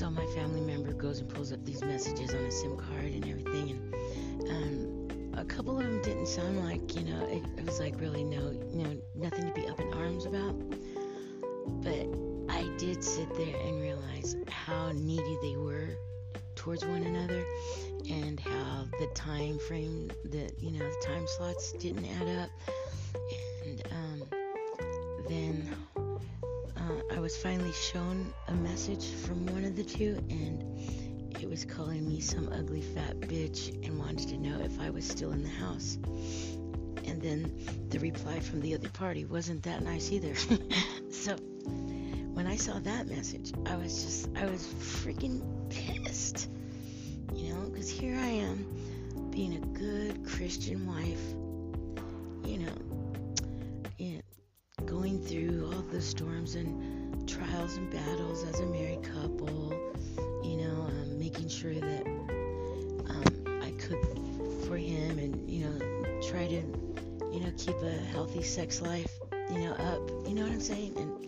so 0.00 0.08
my 0.08 0.24
family 0.28 0.62
member 0.62 0.94
goes 0.94 1.18
and 1.18 1.28
pulls 1.28 1.52
up 1.52 1.62
these 1.62 1.82
messages 1.84 2.30
on 2.30 2.40
a 2.40 2.50
SIM 2.50 2.74
card 2.74 3.04
and 3.04 3.28
everything. 3.28 3.92
And 4.48 5.12
um, 5.12 5.38
a 5.38 5.44
couple 5.44 5.76
of 5.76 5.84
them 5.84 6.00
didn't 6.00 6.26
sound 6.26 6.58
like, 6.64 6.96
you 6.96 7.02
know, 7.02 7.22
it, 7.26 7.42
it 7.58 7.66
was 7.66 7.80
like 7.80 8.00
really 8.00 8.24
no, 8.24 8.50
you 8.72 8.82
know, 8.82 8.96
nothing 9.14 9.46
to 9.46 9.52
be 9.52 9.68
up 9.68 9.78
in 9.78 9.92
arms 9.92 10.24
about. 10.24 10.58
But 11.82 12.06
I 12.48 12.66
did 12.78 13.04
sit 13.04 13.28
there 13.34 13.54
and 13.62 13.82
realize 13.82 14.36
how 14.48 14.90
needy 14.92 15.36
they 15.42 15.58
were 15.58 15.90
towards 16.54 16.82
one 16.82 17.02
another 17.02 17.44
and 18.08 18.40
how 18.40 18.86
the 19.00 19.06
time 19.14 19.58
frame 19.58 20.10
the 20.24 20.50
you 20.58 20.72
know 20.72 20.78
the 20.78 21.06
time 21.06 21.26
slots 21.26 21.72
didn't 21.72 22.06
add 22.20 22.28
up 22.38 22.50
finally 27.42 27.72
shown 27.72 28.32
a 28.48 28.54
message 28.54 29.06
from 29.12 29.46
one 29.46 29.64
of 29.64 29.74
the 29.76 29.84
two 29.84 30.22
and 30.28 30.62
it 31.40 31.48
was 31.48 31.64
calling 31.64 32.06
me 32.06 32.20
some 32.20 32.48
ugly 32.52 32.82
fat 32.82 33.18
bitch 33.20 33.68
and 33.86 33.98
wanted 33.98 34.28
to 34.28 34.36
know 34.36 34.60
if 34.60 34.78
I 34.78 34.90
was 34.90 35.06
still 35.06 35.32
in 35.32 35.42
the 35.42 35.48
house. 35.48 35.96
And 37.06 37.22
then 37.22 37.58
the 37.88 37.98
reply 37.98 38.40
from 38.40 38.60
the 38.60 38.74
other 38.74 38.90
party 38.90 39.24
wasn't 39.24 39.62
that 39.62 39.82
nice 39.82 40.12
either. 40.12 40.34
So 41.10 41.34
when 42.32 42.46
I 42.46 42.56
saw 42.56 42.78
that 42.78 43.06
message 43.08 43.52
I 43.66 43.76
was 43.76 44.04
just 44.04 44.28
I 44.36 44.46
was 44.46 44.64
freaking 44.64 45.42
pissed 45.68 46.48
you 47.34 47.54
know, 47.54 47.60
because 47.70 47.88
here 47.88 48.16
I 48.16 48.26
am 48.26 48.66
being 49.30 49.54
a 49.54 49.78
good 49.78 50.26
Christian 50.26 50.86
wife, 50.86 51.22
you 52.44 52.58
know, 52.58 52.72
you 53.98 54.16
know, 54.16 54.86
going 54.86 55.22
through 55.24 55.70
all 55.72 55.82
the 55.82 56.00
storms 56.00 56.54
and 56.54 56.89
trials 57.30 57.76
and 57.76 57.90
battles 57.90 58.44
as 58.44 58.60
a 58.60 58.66
married 58.66 59.02
couple, 59.04 59.72
you 60.42 60.56
know, 60.56 60.82
um, 60.82 61.18
making 61.18 61.48
sure 61.48 61.74
that 61.74 62.06
um, 63.08 63.24
I 63.62 63.70
cook 63.78 64.02
for 64.66 64.76
him 64.76 65.18
and, 65.18 65.48
you 65.48 65.64
know, 65.66 65.78
try 66.28 66.48
to, 66.48 66.62
you 67.32 67.40
know, 67.40 67.52
keep 67.56 67.76
a 67.82 67.92
healthy 68.12 68.42
sex 68.42 68.82
life, 68.82 69.08
you 69.48 69.60
know, 69.60 69.72
up. 69.74 70.10
You 70.26 70.34
know 70.34 70.42
what 70.42 70.50
I'm 70.52 70.60
saying? 70.60 70.94
And 70.96 71.24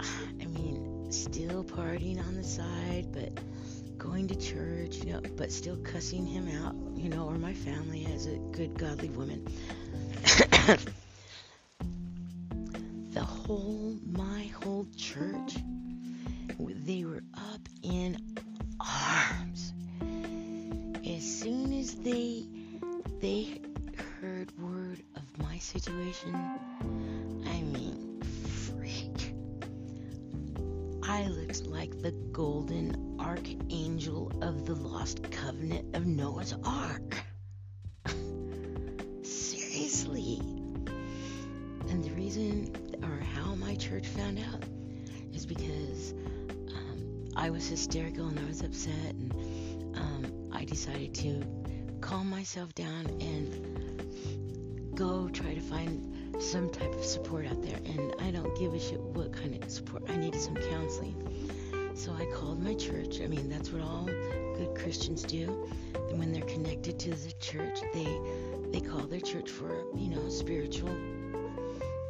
I 0.40 0.46
mean, 0.46 1.06
still 1.10 1.62
partying 1.62 2.26
on 2.26 2.34
the 2.34 2.44
side, 2.44 3.08
but 3.12 3.38
going 3.98 4.28
to 4.28 4.34
church, 4.34 5.04
you 5.04 5.12
know, 5.12 5.20
but 5.36 5.52
still 5.52 5.76
cussing 5.76 6.24
him 6.26 6.48
out, 6.64 6.74
you 6.96 7.10
know, 7.10 7.26
or 7.26 7.36
my 7.36 7.52
family 7.52 8.06
as 8.14 8.24
a 8.26 8.36
good 8.52 8.78
godly 8.78 9.10
woman. 9.10 9.46
Ark. 36.92 37.22
Seriously. 39.22 40.38
And 41.88 42.04
the 42.04 42.10
reason, 42.10 42.74
or 43.02 43.18
how 43.34 43.54
my 43.54 43.74
church 43.76 44.06
found 44.06 44.38
out, 44.38 44.62
is 45.32 45.46
because 45.46 46.12
um, 46.74 47.28
I 47.34 47.50
was 47.50 47.66
hysterical 47.66 48.28
and 48.28 48.38
I 48.38 48.44
was 48.44 48.60
upset, 48.62 49.14
and 49.14 49.32
um, 49.96 50.50
I 50.52 50.64
decided 50.64 51.14
to 51.16 51.44
calm 52.00 52.28
myself 52.28 52.74
down 52.74 53.06
and 53.20 54.94
go 54.94 55.28
try 55.28 55.54
to 55.54 55.60
find 55.60 56.42
some 56.42 56.68
type 56.68 56.92
of 56.92 57.04
support 57.04 57.46
out 57.46 57.62
there. 57.62 57.78
And 57.86 58.14
I 58.20 58.30
don't 58.30 58.54
give 58.58 58.74
a 58.74 58.80
shit 58.80 59.00
what 59.00 59.32
kind 59.32 59.62
of 59.62 59.70
support. 59.70 60.02
I 60.10 60.16
needed 60.16 60.40
some 60.40 60.56
counseling. 60.56 61.16
So 61.94 62.12
I 62.12 62.26
called 62.34 62.62
my 62.62 62.74
church. 62.74 63.20
I 63.22 63.28
mean, 63.28 63.48
that's 63.48 63.70
what 63.70 63.82
all 63.82 64.08
good 64.64 64.74
Christians 64.76 65.22
do. 65.22 65.68
And 66.10 66.18
when 66.18 66.32
they're 66.32 66.42
connected 66.42 66.98
to 67.00 67.10
the 67.10 67.32
church, 67.40 67.80
they 67.92 68.18
they 68.72 68.80
call 68.80 69.00
their 69.00 69.20
church 69.20 69.50
for, 69.50 69.84
you 69.94 70.08
know, 70.08 70.28
spiritual, 70.28 70.90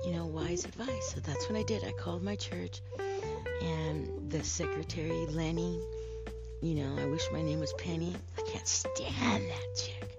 you 0.05 0.13
know, 0.13 0.27
wise 0.27 0.65
advice. 0.65 1.13
So 1.15 1.21
that's 1.21 1.49
what 1.49 1.59
I 1.59 1.63
did. 1.63 1.85
I 1.85 1.93
called 1.93 2.23
my 2.23 2.37
church 2.37 2.81
and 3.63 4.31
the 4.31 4.43
secretary, 4.43 5.27
Lenny, 5.27 5.81
you 6.61 6.75
know, 6.75 6.97
I 6.97 7.07
wish 7.07 7.23
my 7.33 7.43
name 7.43 7.61
was 7.61 7.73
Penny. 7.75 8.15
I 8.39 8.43
can't 8.43 8.67
stand 8.67 9.45
that 9.49 9.77
chick. 9.77 10.19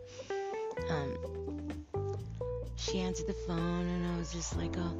Um, 0.90 1.18
she 2.76 3.00
answered 3.00 3.28
the 3.28 3.34
phone, 3.34 3.88
and 3.88 4.14
I 4.14 4.18
was 4.18 4.34
just 4.34 4.58
like, 4.58 4.76
oh, 4.78 4.98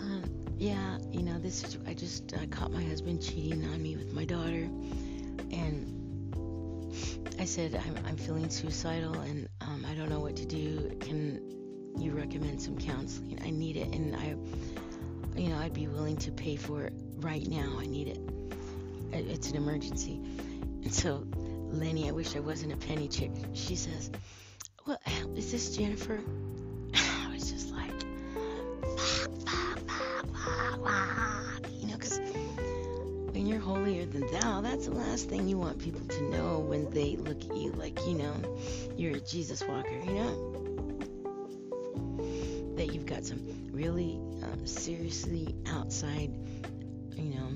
um, 0.00 0.24
yeah, 0.58 0.98
you 1.12 1.22
know, 1.22 1.38
this 1.38 1.62
is, 1.62 1.78
I 1.86 1.94
just 1.94 2.34
uh, 2.34 2.46
caught 2.50 2.72
my 2.72 2.82
husband 2.82 3.22
cheating 3.22 3.64
on 3.64 3.82
me 3.82 3.96
with 3.96 4.12
my 4.12 4.24
daughter, 4.24 4.68
and 5.52 6.03
I 7.44 7.46
said, 7.46 7.74
I'm, 7.74 8.06
I'm 8.06 8.16
feeling 8.16 8.48
suicidal, 8.48 9.20
and 9.20 9.46
um, 9.60 9.84
I 9.86 9.94
don't 9.94 10.08
know 10.08 10.20
what 10.20 10.34
to 10.36 10.46
do. 10.46 10.96
Can 10.98 11.42
you 11.94 12.12
recommend 12.12 12.62
some 12.62 12.78
counseling? 12.78 13.38
I 13.44 13.50
need 13.50 13.76
it, 13.76 13.88
and 13.94 14.16
I, 14.16 14.34
you 15.38 15.50
know, 15.50 15.58
I'd 15.58 15.74
be 15.74 15.86
willing 15.86 16.16
to 16.16 16.32
pay 16.32 16.56
for 16.56 16.84
it 16.84 16.94
right 17.16 17.46
now. 17.46 17.76
I 17.78 17.84
need 17.84 18.08
it. 18.08 18.18
It's 19.12 19.50
an 19.50 19.56
emergency. 19.56 20.22
And 20.84 20.94
so, 20.94 21.26
Lenny, 21.36 22.08
I 22.08 22.12
wish 22.12 22.34
I 22.34 22.40
wasn't 22.40 22.72
a 22.72 22.78
penny 22.78 23.08
chick. 23.08 23.32
She 23.52 23.76
says, 23.76 24.10
Well, 24.86 24.98
is 25.36 25.52
this 25.52 25.76
Jennifer? 25.76 26.20
Holier 33.64 34.06
than 34.06 34.26
thou, 34.32 34.60
that's 34.60 34.86
the 34.86 34.94
last 34.94 35.28
thing 35.28 35.48
you 35.48 35.58
want 35.58 35.78
people 35.78 36.06
to 36.06 36.22
know 36.30 36.58
when 36.58 36.90
they 36.90 37.16
look 37.16 37.42
at 37.44 37.56
you 37.56 37.72
like, 37.72 37.98
you 38.06 38.14
know, 38.14 38.34
you're 38.96 39.16
a 39.16 39.20
Jesus 39.20 39.62
walker, 39.64 39.98
you 40.04 40.14
know? 40.14 40.50
That 42.76 42.92
you've 42.92 43.06
got 43.06 43.24
some 43.24 43.40
really 43.72 44.20
um, 44.42 44.66
seriously 44.66 45.54
outside, 45.68 46.30
you 47.16 47.34
know, 47.34 47.48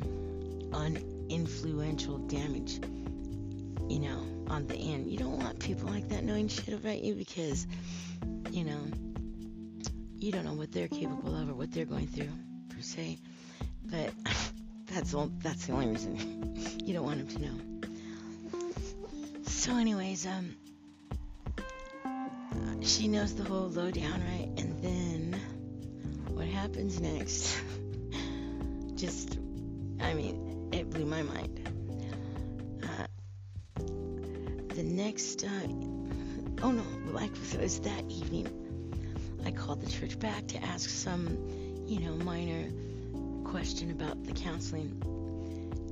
uninfluential 0.73 2.29
damage 2.29 2.81
you 3.89 4.01
know, 4.01 4.23
on 4.49 4.67
the 4.67 4.77
end. 4.77 5.11
You 5.11 5.19
don't 5.19 5.39
want 5.39 5.59
people 5.59 5.89
like 5.89 6.09
that 6.11 6.23
knowing 6.23 6.49
shit 6.49 6.75
about 6.75 7.03
you 7.03 7.15
because, 7.15 7.67
you 8.51 8.65
know, 8.65 8.81
you 10.17 10.31
don't 10.31 10.45
know 10.45 10.53
what 10.53 10.73
they're 10.73 10.89
capable 10.89 11.35
of 11.35 11.49
or 11.49 11.55
what 11.55 11.73
they're 11.73 11.87
going 11.87 12.07
through, 12.07 12.29
per 12.69 12.81
se. 12.81 13.19
But 13.85 14.13
that's 14.91 15.15
all. 15.15 15.31
That's 15.43 15.67
the 15.67 15.73
only 15.73 15.89
reason 15.89 16.81
you 16.85 16.95
don't 16.95 17.05
want 17.05 17.21
him 17.21 17.29
to 17.29 17.43
know. 17.43 17.81
So, 19.45 19.77
anyways, 19.77 20.27
um, 20.27 20.57
she 22.83 23.09
knows 23.09 23.35
the 23.35 23.45
whole 23.45 23.69
lowdown, 23.69 24.21
right? 24.21 24.51
And 24.57 24.83
then 24.83 25.41
what 26.29 26.47
happens 26.47 27.01
next? 27.01 27.61
Just, 28.95 29.39
I 30.01 30.15
mean, 30.15 30.71
it 30.73 30.91
blew 30.91 31.05
my 31.05 31.23
mind. 31.23 31.69
the 34.79 34.85
next, 34.85 35.43
uh, 35.43 35.49
oh 36.63 36.71
no, 36.71 36.85
like 37.11 37.33
it 37.53 37.61
was 37.61 37.81
that 37.81 38.05
evening, 38.09 38.47
I 39.45 39.51
called 39.51 39.81
the 39.81 39.91
church 39.91 40.17
back 40.21 40.47
to 40.49 40.63
ask 40.63 40.89
some, 40.89 41.37
you 41.89 41.99
know, 41.99 42.15
minor 42.25 42.71
question 43.49 43.91
about 43.91 44.23
the 44.25 44.33
counseling. 44.33 45.03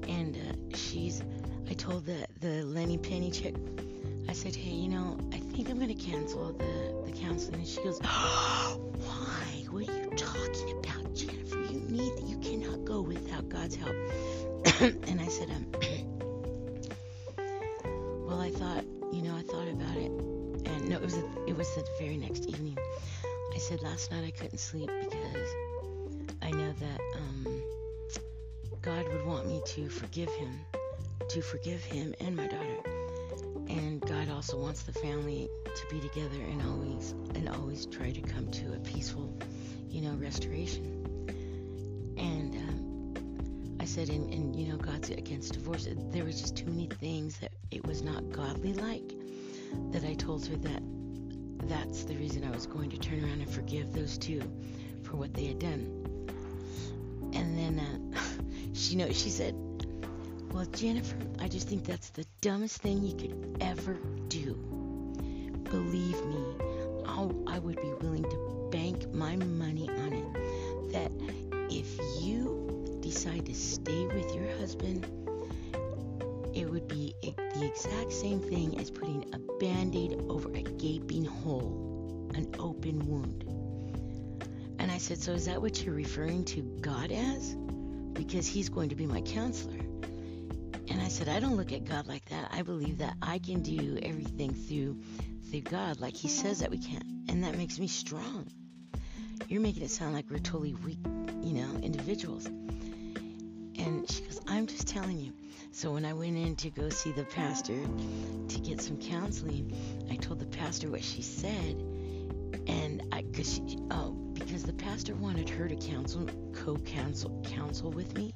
And 0.08 0.36
uh, 0.36 0.76
she's, 0.76 1.22
I 1.68 1.72
told 1.72 2.04
the, 2.04 2.26
the 2.40 2.62
Lenny 2.64 2.98
Penny 2.98 3.30
chick, 3.30 3.54
I 4.28 4.34
said, 4.34 4.54
hey, 4.54 4.70
you 4.70 4.88
know, 4.88 5.18
I 5.32 5.38
think 5.38 5.70
I'm 5.70 5.80
to 5.80 5.94
cancel 5.94 6.52
the, 6.52 7.10
the 7.10 7.18
counseling. 7.18 7.60
And 7.60 7.66
she 7.66 7.82
goes, 7.82 7.98
oh, 8.04 8.78
why? 8.98 9.64
What 9.70 9.88
are 9.88 9.92
you 9.92 10.10
talking 10.16 10.78
about, 10.78 11.14
Jennifer? 11.14 11.58
You 11.72 11.80
need, 11.88 12.12
you 12.26 12.36
cannot 12.38 12.84
go 12.84 13.00
without 13.00 13.48
God's 13.48 13.76
help. 13.76 13.94
and 14.80 15.20
I 15.20 15.28
said, 15.28 15.48
um, 15.50 15.66
well, 18.26 18.40
I 18.40 18.50
thought, 18.50 18.84
you 19.12 19.22
know, 19.22 19.34
I 19.34 19.42
thought 19.42 19.68
about 19.68 19.96
it, 19.96 20.10
and 20.10 20.88
no, 20.90 20.96
it 20.96 21.02
was 21.02 21.16
a, 21.16 21.24
it 21.46 21.56
was 21.56 21.74
the 21.74 21.84
very 21.98 22.18
next 22.18 22.46
evening. 22.46 22.76
I 23.54 23.58
said 23.58 23.80
last 23.82 24.10
night 24.10 24.24
I 24.26 24.30
couldn't 24.30 24.58
sleep 24.58 24.90
because 25.00 25.48
Me 29.46 29.62
to 29.64 29.88
forgive 29.88 30.28
him, 30.30 30.58
to 31.28 31.40
forgive 31.40 31.84
him 31.84 32.12
and 32.18 32.34
my 32.34 32.48
daughter, 32.48 32.78
and 33.68 34.00
God 34.00 34.28
also 34.28 34.58
wants 34.58 34.82
the 34.82 34.92
family 34.92 35.48
to 35.64 35.94
be 35.94 36.00
together 36.00 36.40
and 36.50 36.62
always 36.62 37.12
and 37.36 37.48
always 37.48 37.86
try 37.86 38.10
to 38.10 38.20
come 38.22 38.50
to 38.50 38.72
a 38.72 38.78
peaceful, 38.78 39.32
you 39.88 40.00
know, 40.00 40.16
restoration. 40.16 40.84
And 42.18 42.56
um, 42.56 43.76
I 43.78 43.84
said, 43.84 44.08
and, 44.08 44.34
and 44.34 44.56
you 44.56 44.66
know, 44.66 44.78
God's 44.78 45.10
against 45.10 45.52
divorce. 45.52 45.86
There 46.10 46.24
was 46.24 46.40
just 46.40 46.56
too 46.56 46.66
many 46.66 46.88
things 46.88 47.38
that 47.38 47.52
it 47.70 47.86
was 47.86 48.02
not 48.02 48.28
godly 48.30 48.74
like, 48.74 49.14
that 49.92 50.04
I 50.04 50.14
told 50.14 50.44
her 50.46 50.56
that 50.56 50.82
that's 51.68 52.02
the 52.02 52.16
reason 52.16 52.42
I 52.42 52.50
was 52.50 52.66
going 52.66 52.90
to 52.90 52.98
turn 52.98 53.22
around 53.22 53.40
and 53.42 53.50
forgive 53.50 53.92
those 53.92 54.18
two 54.18 54.42
for 55.04 55.16
what 55.16 55.34
they 55.34 55.44
had 55.44 55.60
done. 55.60 55.95
She 58.86 58.94
know 58.94 59.10
she 59.10 59.30
said, 59.30 59.56
"Well, 60.52 60.64
Jennifer, 60.66 61.16
I 61.40 61.48
just 61.48 61.66
think 61.68 61.82
that's 61.82 62.10
the 62.10 62.24
dumbest 62.40 62.80
thing 62.82 63.02
you 63.02 63.16
could 63.16 63.56
ever 63.60 63.94
do. 64.28 64.54
Believe 65.64 66.24
me, 66.24 66.44
I'll, 67.04 67.34
I 67.48 67.58
would 67.58 67.82
be 67.82 67.92
willing 68.00 68.22
to 68.22 68.68
bank 68.70 69.12
my 69.12 69.34
money 69.34 69.90
on 69.90 70.12
it. 70.12 70.92
That 70.92 71.10
if 71.68 71.98
you 72.22 73.00
decide 73.00 73.46
to 73.46 73.54
stay 73.54 74.06
with 74.06 74.32
your 74.36 74.56
husband." 74.58 75.04
it 76.54 76.70
would 76.70 76.88
be 76.88 77.14
the 77.20 77.66
exact 77.66 78.10
same 78.10 78.40
thing 78.40 78.80
as 78.80 78.90
putting 78.90 79.22
a 79.34 79.38
band 79.60 79.94
aid 79.94 80.18
over 80.30 80.48
a 80.48 80.62
gaping 80.62 81.22
hole, 81.22 82.30
an 82.34 82.50
open 82.58 83.06
wound. 83.06 83.44
And 84.78 84.90
I 84.90 84.96
said, 84.96 85.18
So 85.18 85.32
is 85.32 85.44
that 85.44 85.60
what 85.60 85.84
you're 85.84 85.94
referring 85.94 86.46
to 86.46 86.62
God 86.80 87.12
as? 87.12 87.54
Because 88.16 88.46
He's 88.46 88.68
going 88.68 88.88
to 88.90 88.96
be 88.96 89.06
my 89.06 89.20
counselor. 89.20 89.78
And 90.88 91.00
I 91.00 91.08
said, 91.08 91.28
I 91.28 91.40
don't 91.40 91.56
look 91.56 91.72
at 91.72 91.84
God 91.84 92.06
like 92.06 92.24
that. 92.26 92.50
I 92.52 92.62
believe 92.62 92.98
that 92.98 93.14
I 93.20 93.38
can 93.38 93.62
do 93.62 93.98
everything 94.02 94.54
through 94.54 95.00
through 95.50 95.60
God 95.60 96.00
like 96.00 96.16
He 96.16 96.28
says 96.28 96.60
that 96.60 96.70
we 96.70 96.78
can. 96.78 97.24
And 97.28 97.44
that 97.44 97.56
makes 97.56 97.78
me 97.78 97.88
strong. 97.88 98.46
You're 99.48 99.60
making 99.60 99.82
it 99.82 99.90
sound 99.90 100.14
like 100.14 100.30
we're 100.30 100.38
totally 100.38 100.74
weak, 100.74 100.98
you 101.42 101.54
know, 101.54 101.78
individuals. 101.82 102.46
And 102.46 104.10
she 104.10 104.22
goes, 104.22 104.40
I'm 104.48 104.66
just 104.66 104.88
telling 104.88 105.18
you. 105.18 105.32
So 105.70 105.92
when 105.92 106.04
I 106.04 106.14
went 106.14 106.36
in 106.36 106.56
to 106.56 106.70
go 106.70 106.88
see 106.88 107.12
the 107.12 107.24
pastor 107.24 107.78
to 108.48 108.58
get 108.60 108.80
some 108.80 108.96
counseling, 108.96 109.76
I 110.10 110.16
told 110.16 110.40
the 110.40 110.46
pastor 110.46 110.90
what 110.90 111.04
she 111.04 111.22
said, 111.22 111.76
and 112.66 113.02
I, 113.12 113.22
cause 113.22 113.54
she, 113.54 113.78
oh, 113.90 114.15
because 114.56 114.74
the 114.74 114.84
pastor 114.84 115.14
wanted 115.14 115.50
her 115.50 115.68
to 115.68 115.76
counsel, 115.76 116.26
co-counsel, 116.54 117.44
counsel 117.44 117.90
with 117.90 118.16
me, 118.16 118.32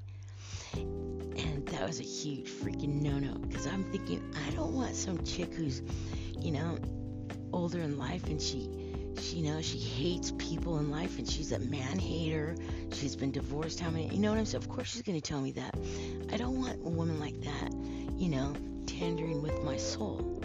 and 0.74 1.66
that 1.68 1.86
was 1.86 1.98
a 1.98 2.02
huge 2.02 2.46
freaking 2.46 3.00
no-no. 3.00 3.38
Because 3.38 3.66
I'm 3.66 3.84
thinking, 3.84 4.22
I 4.46 4.50
don't 4.50 4.74
want 4.74 4.94
some 4.94 5.24
chick 5.24 5.54
who's, 5.54 5.80
you 6.38 6.50
know, 6.50 6.78
older 7.54 7.78
in 7.78 7.96
life 7.96 8.26
and 8.26 8.38
she 8.38 8.68
she, 9.18 9.36
you 9.36 9.50
know, 9.50 9.62
she 9.62 9.78
hates 9.78 10.30
people 10.36 10.78
in 10.78 10.90
life 10.90 11.16
and 11.16 11.26
she's 11.26 11.52
a 11.52 11.58
man 11.58 11.98
hater. 11.98 12.54
She's 12.92 13.16
been 13.16 13.30
divorced 13.30 13.80
how 13.80 13.88
many, 13.88 14.08
you 14.08 14.20
know 14.20 14.28
what 14.28 14.38
I'm 14.38 14.44
saying? 14.44 14.62
Of 14.62 14.68
course 14.68 14.88
she's 14.88 15.00
going 15.00 15.18
to 15.18 15.26
tell 15.26 15.40
me 15.40 15.52
that. 15.52 15.74
I 16.30 16.36
don't 16.36 16.60
want 16.60 16.84
a 16.84 16.88
woman 16.90 17.18
like 17.18 17.40
that, 17.44 17.72
you 18.18 18.28
know, 18.28 18.54
tendering 18.84 19.40
with 19.40 19.62
my 19.64 19.78
soul. 19.78 20.42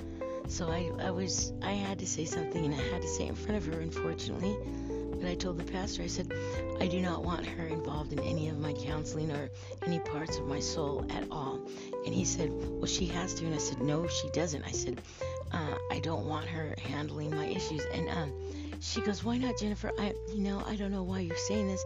So 0.48 0.70
I, 0.70 0.90
I 1.00 1.12
was, 1.12 1.52
I 1.62 1.72
had 1.72 2.00
to 2.00 2.08
say 2.08 2.24
something 2.24 2.64
and 2.64 2.74
I 2.74 2.82
had 2.94 3.02
to 3.02 3.08
say 3.10 3.26
it 3.26 3.30
in 3.30 3.36
front 3.36 3.58
of 3.58 3.66
her, 3.66 3.82
unfortunately. 3.82 4.56
But 5.26 5.32
I 5.32 5.36
told 5.38 5.58
the 5.58 5.64
pastor, 5.64 6.04
I 6.04 6.08
said, 6.08 6.32
I 6.80 6.86
do 6.86 7.02
not 7.02 7.24
want 7.24 7.48
her 7.48 7.66
involved 7.66 8.14
in 8.14 8.20
any 8.20 8.48
of 8.50 8.60
my 8.60 8.74
counseling 8.74 9.32
or 9.32 9.50
any 9.84 9.98
parts 9.98 10.38
of 10.38 10.46
my 10.46 10.60
soul 10.60 11.04
at 11.10 11.24
all. 11.32 11.60
And 12.06 12.14
he 12.14 12.24
said, 12.24 12.52
Well, 12.54 12.86
she 12.86 13.08
has 13.08 13.34
to. 13.36 13.46
And 13.46 13.56
I 13.56 13.58
said, 13.58 13.82
No, 13.82 14.06
she 14.06 14.30
doesn't. 14.30 14.64
I 14.64 14.70
said, 14.70 15.02
uh, 15.52 15.78
I 15.90 15.98
don't 15.98 16.28
want 16.28 16.46
her 16.46 16.76
handling 16.80 17.32
my 17.32 17.48
issues. 17.48 17.84
And 17.92 18.08
um, 18.10 18.34
she 18.82 19.02
goes, 19.02 19.24
Why 19.24 19.38
not, 19.38 19.58
Jennifer? 19.58 19.92
I, 19.98 20.14
you 20.32 20.44
know, 20.44 20.62
I 20.64 20.76
don't 20.76 20.92
know 20.92 21.02
why 21.02 21.22
you're 21.22 21.36
saying 21.38 21.70
this. 21.70 21.84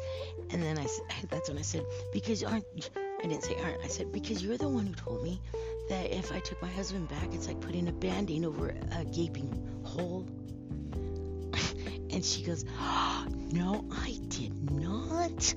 And 0.49 0.62
then 0.62 0.78
I 0.78 0.86
said, 0.88 1.06
That's 1.30 1.47
when 1.47 1.60
I 1.60 1.62
said, 1.62 1.86
Because 2.12 2.43
aren't, 2.43 2.65
I 2.97 3.21
didn't 3.21 3.45
say 3.45 3.56
aren't. 3.63 3.82
I 3.82 3.88
said, 3.88 4.12
Because 4.12 4.43
you're 4.43 4.58
the 4.58 4.67
one 4.67 4.86
who 4.86 4.95
told 4.95 5.23
me 5.23 5.39
that 5.88 6.13
if 6.13 6.34
I 6.34 6.39
took 6.41 6.62
my 6.62 6.67
husband 6.67 7.08
back, 7.08 7.34
it's 7.34 7.47
like 7.47 7.62
putting 7.62 7.88
a 7.88 7.93
band 7.93 8.32
aid 8.32 8.43
over 8.43 8.75
a 8.97 9.06
gaping 9.06 9.82
hole. 9.86 10.28
And 12.12 12.24
she 12.24 12.43
goes, 12.43 12.63
oh, 12.80 13.26
No, 13.52 13.84
I 13.91 14.19
did 14.28 14.72
not. 14.72 15.56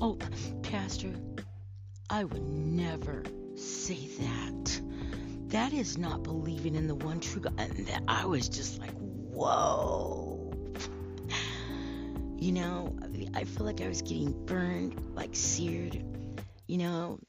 Oh, 0.00 0.18
Pastor, 0.62 1.12
I 2.10 2.24
would 2.24 2.42
never 2.42 3.22
say 3.54 4.08
that. 4.18 4.80
That 5.48 5.72
is 5.72 5.96
not 5.96 6.24
believing 6.24 6.74
in 6.74 6.88
the 6.88 6.96
one 6.96 7.20
true 7.20 7.42
God. 7.42 7.54
And 7.58 7.88
I 8.08 8.26
was 8.26 8.48
just 8.48 8.80
like, 8.80 8.90
whoa. 8.98 10.52
You 12.38 12.52
know, 12.52 12.96
I 13.34 13.44
feel 13.44 13.64
like 13.64 13.80
I 13.80 13.88
was 13.88 14.02
getting 14.02 14.32
burned, 14.46 15.00
like 15.14 15.36
seared, 15.36 16.04
you 16.66 16.78
know, 16.78 17.20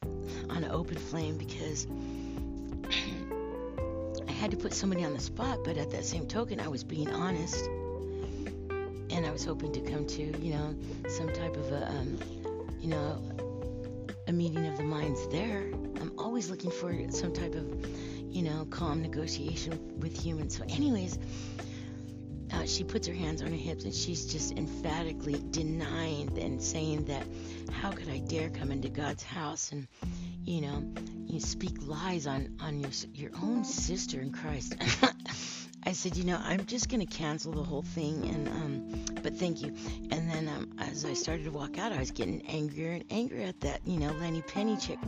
on 0.49 0.63
an 0.63 0.71
open 0.71 0.97
flame 0.97 1.37
because 1.37 1.85
I 4.27 4.31
had 4.31 4.49
to 4.51 4.57
put 4.57 4.73
somebody 4.73 5.03
on 5.03 5.13
the 5.13 5.19
spot, 5.19 5.59
but 5.63 5.77
at 5.77 5.91
that 5.91 6.03
same 6.03 6.27
token, 6.27 6.59
I 6.59 6.67
was 6.67 6.83
being 6.83 7.11
honest. 7.11 7.69
And 9.09 9.25
I 9.25 9.31
was 9.31 9.43
hoping 9.43 9.71
to 9.73 9.81
come 9.81 10.05
to, 10.05 10.21
you 10.21 10.53
know, 10.53 10.75
some 11.09 11.31
type 11.33 11.55
of 11.55 11.71
a, 11.71 11.87
um, 11.89 12.19
you 12.79 12.89
know, 12.89 13.21
a 14.27 14.31
meeting 14.31 14.67
of 14.67 14.77
the 14.77 14.83
minds 14.83 15.27
there. 15.29 15.71
I'm 15.99 16.13
always 16.17 16.49
looking 16.49 16.71
for 16.71 16.93
some 17.09 17.33
type 17.33 17.55
of, 17.55 17.85
you 18.29 18.43
know, 18.43 18.65
calm 18.69 19.01
negotiation 19.01 19.99
with 19.99 20.15
humans. 20.15 20.57
So, 20.57 20.63
anyways, 20.69 21.17
uh, 22.53 22.65
she 22.65 22.83
puts 22.83 23.07
her 23.07 23.13
hands 23.13 23.41
on 23.41 23.49
her 23.49 23.57
hips 23.57 23.83
and 23.85 23.93
she's 23.93 24.25
just 24.25 24.57
emphatically 24.57 25.41
denying 25.51 26.37
and 26.39 26.61
saying 26.61 27.05
that 27.05 27.23
how 27.71 27.91
could 27.91 28.09
I 28.09 28.19
dare 28.19 28.49
come 28.49 28.71
into 28.71 28.89
God's 28.89 29.23
house 29.23 29.71
and 29.71 29.87
you 30.45 30.61
know 30.61 30.83
you 31.27 31.39
speak 31.39 31.77
lies 31.81 32.25
on 32.25 32.57
on 32.59 32.79
your 32.79 32.91
your 33.13 33.31
own 33.41 33.63
sister 33.63 34.19
in 34.19 34.31
Christ. 34.31 34.75
I 35.83 35.93
said, 35.93 36.17
you 36.17 36.23
know, 36.23 36.39
I'm 36.43 36.65
just 36.65 36.89
gonna 36.89 37.05
cancel 37.05 37.51
the 37.51 37.63
whole 37.63 37.81
thing, 37.81 38.23
and 38.29 38.47
um, 38.49 39.05
but 39.23 39.37
thank 39.37 39.61
you. 39.61 39.73
And 40.11 40.29
then 40.29 40.47
um, 40.47 40.71
as 40.77 41.05
I 41.05 41.13
started 41.13 41.45
to 41.45 41.51
walk 41.51 41.77
out, 41.77 41.91
I 41.91 41.99
was 41.99 42.11
getting 42.11 42.41
angrier 42.47 42.91
and 42.91 43.05
angrier 43.09 43.47
at 43.47 43.59
that, 43.61 43.81
you 43.85 43.97
know, 43.99 44.11
Lenny 44.13 44.41
Penny 44.41 44.77
chick. 44.77 44.99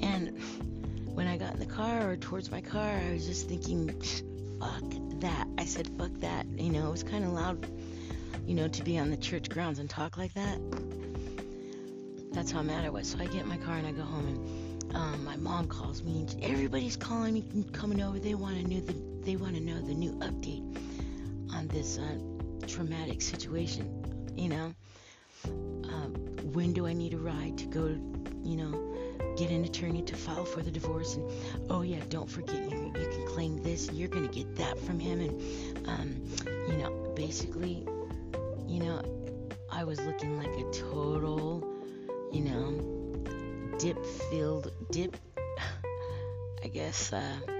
And 0.00 0.38
when 1.14 1.26
I 1.26 1.36
got 1.38 1.54
in 1.54 1.60
the 1.60 1.66
car 1.66 2.10
or 2.10 2.16
towards 2.16 2.50
my 2.50 2.60
car, 2.60 2.88
I 2.88 3.12
was 3.12 3.26
just 3.26 3.48
thinking, 3.48 3.88
fuck 4.60 4.84
that. 5.20 5.48
I 5.58 5.64
said, 5.64 5.88
fuck 5.98 6.12
that. 6.20 6.46
You 6.46 6.70
know, 6.70 6.88
it 6.88 6.92
was 6.92 7.02
kind 7.02 7.24
of 7.24 7.32
loud, 7.32 7.66
you 8.46 8.54
know, 8.54 8.68
to 8.68 8.84
be 8.84 8.98
on 8.98 9.10
the 9.10 9.16
church 9.16 9.48
grounds 9.48 9.78
and 9.78 9.88
talk 9.88 10.18
like 10.18 10.34
that. 10.34 10.58
That's 12.32 12.50
how 12.50 12.62
mad 12.62 12.84
I 12.84 12.90
was. 12.90 13.08
So 13.08 13.18
I 13.18 13.24
get 13.24 13.42
in 13.42 13.48
my 13.48 13.56
car 13.56 13.76
and 13.76 13.86
I 13.86 13.92
go 13.92 14.02
home 14.02 14.26
and 14.28 14.94
um, 14.94 15.24
my 15.24 15.36
mom 15.36 15.68
calls 15.68 16.02
me. 16.02 16.26
Everybody's 16.42 16.96
calling 16.96 17.34
me, 17.34 17.64
coming 17.72 18.02
over. 18.02 18.18
They 18.18 18.34
want 18.34 18.56
to 18.56 18.62
know 18.62 18.80
the 18.80 19.15
they 19.26 19.34
want 19.34 19.56
to 19.56 19.60
know 19.60 19.80
the 19.80 19.92
new 19.92 20.12
update 20.20 20.62
on 21.52 21.66
this 21.66 21.98
uh, 21.98 22.66
traumatic 22.68 23.20
situation. 23.20 24.32
You 24.36 24.48
know, 24.48 24.74
um, 25.44 26.14
when 26.52 26.72
do 26.72 26.86
I 26.86 26.92
need 26.92 27.12
a 27.12 27.18
ride 27.18 27.58
to 27.58 27.66
go? 27.66 27.86
You 28.44 28.56
know, 28.56 29.34
get 29.36 29.50
an 29.50 29.64
attorney 29.64 30.02
to 30.02 30.14
file 30.14 30.44
for 30.44 30.62
the 30.62 30.70
divorce. 30.70 31.16
And 31.16 31.28
oh 31.68 31.82
yeah, 31.82 31.98
don't 32.08 32.30
forget 32.30 32.70
you 32.70 32.92
you 32.96 33.08
can 33.08 33.26
claim 33.26 33.60
this. 33.64 33.90
You're 33.92 34.08
gonna 34.08 34.28
get 34.28 34.54
that 34.56 34.78
from 34.78 35.00
him. 35.00 35.20
And 35.20 35.88
um, 35.88 36.22
you 36.68 36.76
know, 36.76 37.12
basically, 37.16 37.84
you 38.68 38.78
know, 38.78 39.02
I 39.72 39.82
was 39.82 40.00
looking 40.02 40.38
like 40.38 40.56
a 40.56 40.70
total, 40.70 41.66
you 42.30 42.42
know, 42.42 43.76
dip 43.78 43.98
filled 44.30 44.70
dip. 44.92 45.16
I 46.64 46.68
guess. 46.68 47.12
Uh, 47.12 47.55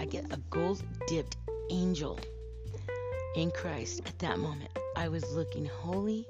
I 0.00 0.04
get 0.04 0.32
a 0.32 0.36
gold 0.50 0.82
dipped 1.06 1.36
angel 1.70 2.18
in 3.34 3.50
Christ 3.50 4.02
at 4.06 4.18
that 4.20 4.38
moment. 4.38 4.70
I 4.96 5.08
was 5.08 5.32
looking 5.32 5.66
holy. 5.66 6.26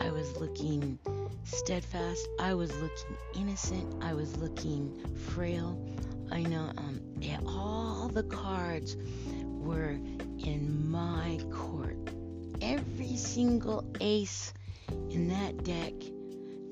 I 0.00 0.10
was 0.10 0.36
looking 0.36 0.98
steadfast. 1.44 2.28
I 2.38 2.54
was 2.54 2.74
looking 2.76 3.16
innocent. 3.34 4.02
I 4.02 4.14
was 4.14 4.36
looking 4.36 4.98
frail. 5.16 5.78
I 6.30 6.42
know 6.42 6.70
um, 6.76 7.00
all 7.46 8.08
the 8.08 8.22
cards 8.22 8.96
were 9.44 9.98
in 10.38 10.90
my 10.90 11.40
court. 11.52 11.96
Every 12.62 13.16
single 13.16 13.84
ace 14.00 14.52
in 15.10 15.28
that 15.28 15.64
deck, 15.64 15.94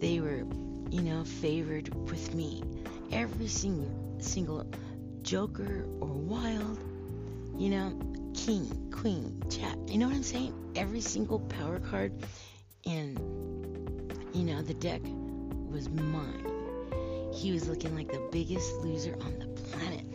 they 0.01 0.21
were, 0.21 0.45
you 0.91 1.03
know, 1.03 1.25
favored 1.25 1.93
with 2.11 2.35
me. 2.35 2.63
Every 3.11 3.49
single 3.49 4.21
single 4.21 4.67
Joker 5.29 5.85
or 6.01 6.09
Wild, 6.09 6.79
you 7.59 7.69
know, 7.69 7.93
King, 8.33 8.91
Queen, 8.91 9.43
Chat. 9.51 9.77
You 9.87 9.99
know 9.99 10.07
what 10.07 10.15
I'm 10.17 10.23
saying? 10.23 10.55
Every 10.75 11.03
single 11.03 11.41
power 11.41 11.81
card 11.81 12.15
in, 12.85 13.15
you 14.33 14.45
know, 14.45 14.63
the 14.63 14.73
deck 14.73 15.03
was 15.71 15.91
mine. 15.91 16.47
He 17.35 17.53
was 17.53 17.69
looking 17.69 17.95
like 17.95 18.11
the 18.11 18.27
biggest 18.33 18.73
loser 18.77 19.19
on 19.21 19.39
the 19.39 19.49
planet. 19.49 20.07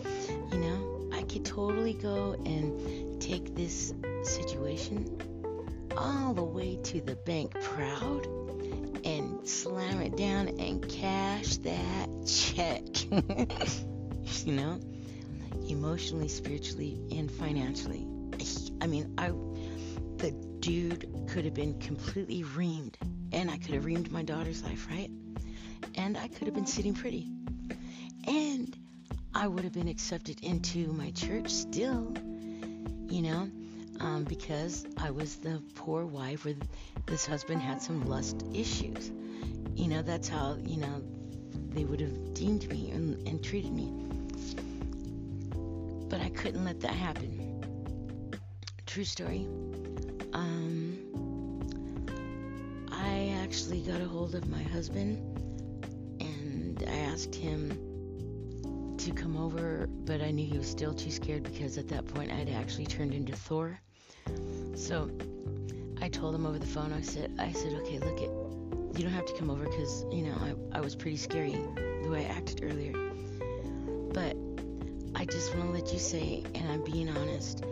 You 0.51 0.57
know, 0.57 1.11
I 1.13 1.21
could 1.21 1.45
totally 1.45 1.93
go 1.93 2.31
and 2.47 3.21
take 3.21 3.53
this 3.53 3.93
situation 4.23 5.85
all 5.95 6.33
the 6.33 6.43
way 6.43 6.79
to 6.85 7.01
the 7.01 7.17
bank 7.17 7.51
proud 7.61 8.25
and 9.05 9.47
slam 9.47 10.01
it 10.01 10.17
down 10.17 10.47
and 10.59 10.89
cash 10.89 11.57
that 11.57 12.09
check. 12.25 12.81
you 14.47 14.53
know? 14.53 14.79
Emotionally, 15.69 16.27
spiritually, 16.27 16.99
and 17.11 17.31
financially. 17.31 18.07
I 18.81 18.87
mean, 18.87 19.13
I 19.17 19.29
the 20.17 20.31
dude 20.59 21.27
could 21.27 21.45
have 21.45 21.53
been 21.53 21.79
completely 21.79 22.43
reamed, 22.43 22.95
and 23.31 23.49
I 23.49 23.57
could 23.57 23.73
have 23.73 23.85
reamed 23.85 24.11
my 24.11 24.23
daughter's 24.23 24.63
life, 24.63 24.87
right? 24.89 25.09
And 25.95 26.17
I 26.17 26.27
could 26.27 26.47
have 26.47 26.53
been 26.53 26.65
sitting 26.65 26.93
pretty, 26.93 27.29
and 28.27 28.75
I 29.33 29.47
would 29.47 29.63
have 29.63 29.73
been 29.73 29.87
accepted 29.87 30.43
into 30.43 30.87
my 30.93 31.11
church 31.11 31.49
still, 31.49 32.13
you 33.09 33.21
know, 33.21 33.49
um, 33.99 34.23
because 34.23 34.85
I 34.97 35.11
was 35.11 35.37
the 35.37 35.61
poor 35.75 36.05
wife 36.05 36.45
where 36.45 36.55
this 37.05 37.25
husband 37.25 37.61
had 37.61 37.81
some 37.81 38.05
lust 38.05 38.43
issues. 38.53 39.11
You 39.75 39.87
know, 39.87 40.01
that's 40.01 40.27
how 40.27 40.57
you 40.63 40.77
know 40.77 41.01
they 41.69 41.83
would 41.85 41.99
have 41.99 42.33
deemed 42.33 42.69
me 42.69 42.91
and, 42.91 43.27
and 43.27 43.43
treated 43.43 43.73
me 43.73 43.91
but 46.09 46.21
I 46.21 46.29
couldn't 46.29 46.63
let 46.65 46.79
that 46.81 46.91
happen. 46.91 47.61
True 48.85 49.03
story. 49.03 49.47
Um, 50.33 50.99
I 52.91 53.35
actually 53.41 53.81
got 53.81 54.01
a 54.01 54.05
hold 54.05 54.35
of 54.35 54.47
my 54.47 54.61
husband 54.63 55.17
and 56.19 56.83
I 56.87 56.95
asked 56.95 57.35
him 57.35 57.71
to 58.97 59.11
come 59.11 59.35
over, 59.35 59.87
but 60.05 60.21
I 60.21 60.31
knew 60.31 60.45
he 60.45 60.57
was 60.57 60.69
still 60.69 60.93
too 60.93 61.11
scared 61.11 61.43
because 61.43 61.77
at 61.77 61.87
that 61.89 62.05
point 62.07 62.31
I'd 62.31 62.49
actually 62.49 62.85
turned 62.85 63.13
into 63.13 63.35
Thor. 63.35 63.79
So 64.75 65.09
I 66.01 66.09
told 66.09 66.35
him 66.35 66.45
over 66.45 66.59
the 66.59 66.67
phone. 66.67 66.93
I 66.93 67.01
said, 67.01 67.33
I 67.39 67.51
said, 67.51 67.73
okay, 67.81 67.99
look 67.99 68.19
it. 68.19 68.29
You 68.97 69.03
don't 69.03 69.13
have 69.13 69.25
to 69.25 69.33
come 69.37 69.49
over 69.49 69.63
because 69.63 70.05
you 70.11 70.23
know 70.23 70.35
I, 70.71 70.77
I 70.77 70.81
was 70.81 70.95
pretty 70.95 71.17
scary 71.17 71.57
the 72.03 72.09
way 72.09 72.25
I 72.25 72.29
acted 72.29 72.63
earlier. 72.63 72.93
But 74.13 74.35
I 75.23 75.25
just 75.25 75.55
want 75.55 75.67
to 75.67 75.71
let 75.81 75.93
you 75.93 75.99
say, 75.99 76.43
and 76.53 76.69
I'm 76.69 76.83
being 76.83 77.07
honest, 77.07 77.63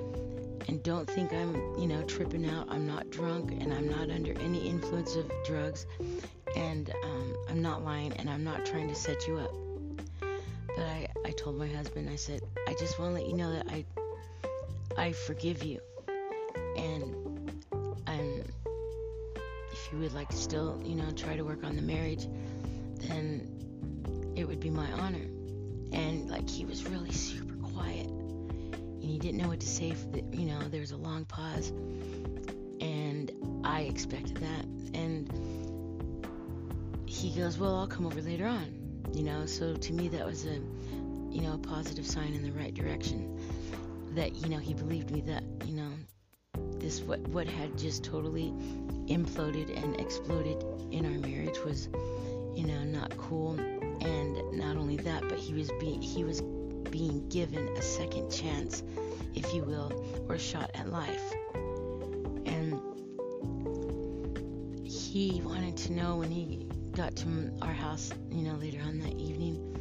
and 0.70 0.82
don't 0.84 1.06
think 1.06 1.34
I'm, 1.34 1.54
you 1.78 1.86
know, 1.86 2.02
tripping 2.04 2.50
out. 2.50 2.68
I'm 2.70 2.88
not 2.88 3.10
drunk 3.10 3.52
and 3.52 3.74
I'm 3.74 3.90
not 3.90 4.10
under 4.10 4.32
any 4.40 4.70
influence 4.70 5.18
of 5.18 5.30
drugs, 5.46 5.86
and 6.56 6.90
um, 7.04 7.36
I'm 7.50 7.62
not 7.62 7.84
lying 7.84 8.14
and 8.14 8.30
I'm 8.30 8.46
not 8.46 8.66
trying 8.66 8.88
to 8.88 8.96
set 8.96 9.28
you 9.28 9.36
up. 9.36 9.52
But 10.78 10.86
I, 10.86 11.08
I 11.26 11.32
told 11.32 11.58
my 11.58 11.68
husband, 11.68 12.10
I 12.10 12.16
said, 12.16 12.40
I 12.70 12.74
just 12.76 12.98
want 12.98 13.18
to 13.18 13.22
let 13.22 13.30
you 13.30 13.36
know 13.36 13.52
that 13.52 13.68
I, 13.70 13.86
I 14.98 15.12
forgive 15.12 15.62
you, 15.62 15.82
and 16.78 17.52
I'm. 18.08 18.46
If 19.74 19.90
you 19.92 20.00
would 20.00 20.14
like 20.14 20.30
to 20.30 20.38
still, 20.38 20.82
you 20.86 20.96
know, 20.96 21.12
try 21.12 21.36
to 21.36 21.44
work 21.44 21.66
on 21.66 21.76
the 21.76 21.82
marriage, 21.82 22.30
then 23.00 23.46
it 24.38 24.48
would 24.48 24.62
be 24.62 24.70
my 24.70 24.90
honor. 24.94 25.31
He 26.62 26.65
was 26.65 26.86
really 26.86 27.12
super 27.12 27.56
quiet, 27.74 28.06
and 28.06 29.04
he 29.04 29.17
didn't 29.17 29.38
know 29.41 29.47
what 29.47 29.62
to 29.62 29.67
say. 29.67 29.93
For 29.93 30.06
the, 30.10 30.24
you 30.32 30.45
know, 30.45 30.60
there 30.69 30.80
was 30.80 30.91
a 30.91 30.95
long 30.95 31.26
pause, 31.26 31.69
and 32.80 33.32
I 33.63 33.82
expected 33.82 34.38
that, 34.38 34.65
and 34.93 35.28
he 37.08 37.32
goes, 37.32 37.58
"Well, 37.58 37.76
I'll 37.78 37.88
come 37.88 38.06
over 38.06 38.21
later 38.21 38.45
on." 38.45 39.02
You 39.12 39.24
know, 39.24 39.47
so 39.47 39.74
to 39.76 39.91
me 39.91 40.08
that 40.10 40.24
was 40.24 40.45
a, 40.45 40.62
you 41.32 41.41
know, 41.41 41.56
a 41.56 41.58
positive 41.58 42.06
sign 42.06 42.36
in 42.36 42.43
the 42.43 42.52
right 42.52 42.76
direction. 42.76 43.39
That 44.13 44.36
you 44.36 44.50
know 44.50 44.60
he 44.60 44.76
believed 44.76 45.10
me 45.10 45.21
that 45.21 45.43
you 45.65 45.74
know 45.74 45.89
this 46.74 47.02
what 47.02 47.21
what 47.30 47.47
had 47.47 47.76
just 47.76 48.04
totally 48.04 48.54
imploded 49.08 49.76
and 49.84 50.00
exploded 50.00 50.63
in 50.91 51.08
our 51.08 51.28
marriage 51.28 51.58
was 51.65 51.88
you 52.54 52.67
know 52.67 52.84
not 52.84 53.17
cool 53.17 53.58
and 54.02 54.52
not 54.52 54.78
only 54.78 54.97
that 54.97 55.28
but 55.30 55.38
he 55.38 55.54
was 55.54 55.71
being 55.80 56.02
he 56.02 56.24
was 56.24 56.41
being 56.92 57.28
given 57.30 57.68
a 57.78 57.82
second 57.82 58.30
chance 58.30 58.84
if 59.34 59.54
you 59.54 59.64
will 59.64 59.92
or 60.30 60.38
shot 60.38 60.70
at 60.76 60.92
life 60.92 61.34
and 62.46 62.80
he 64.86 65.42
wanted 65.44 65.78
to 65.78 65.94
know 65.94 66.18
when 66.18 66.30
he 66.30 66.68
got 66.92 67.16
to 67.16 67.52
our 67.62 67.74
house 67.74 68.12
you 68.30 68.44
know 68.44 68.56
later 68.56 68.80
on 68.86 69.00
that 69.00 69.14
evening 69.14 69.72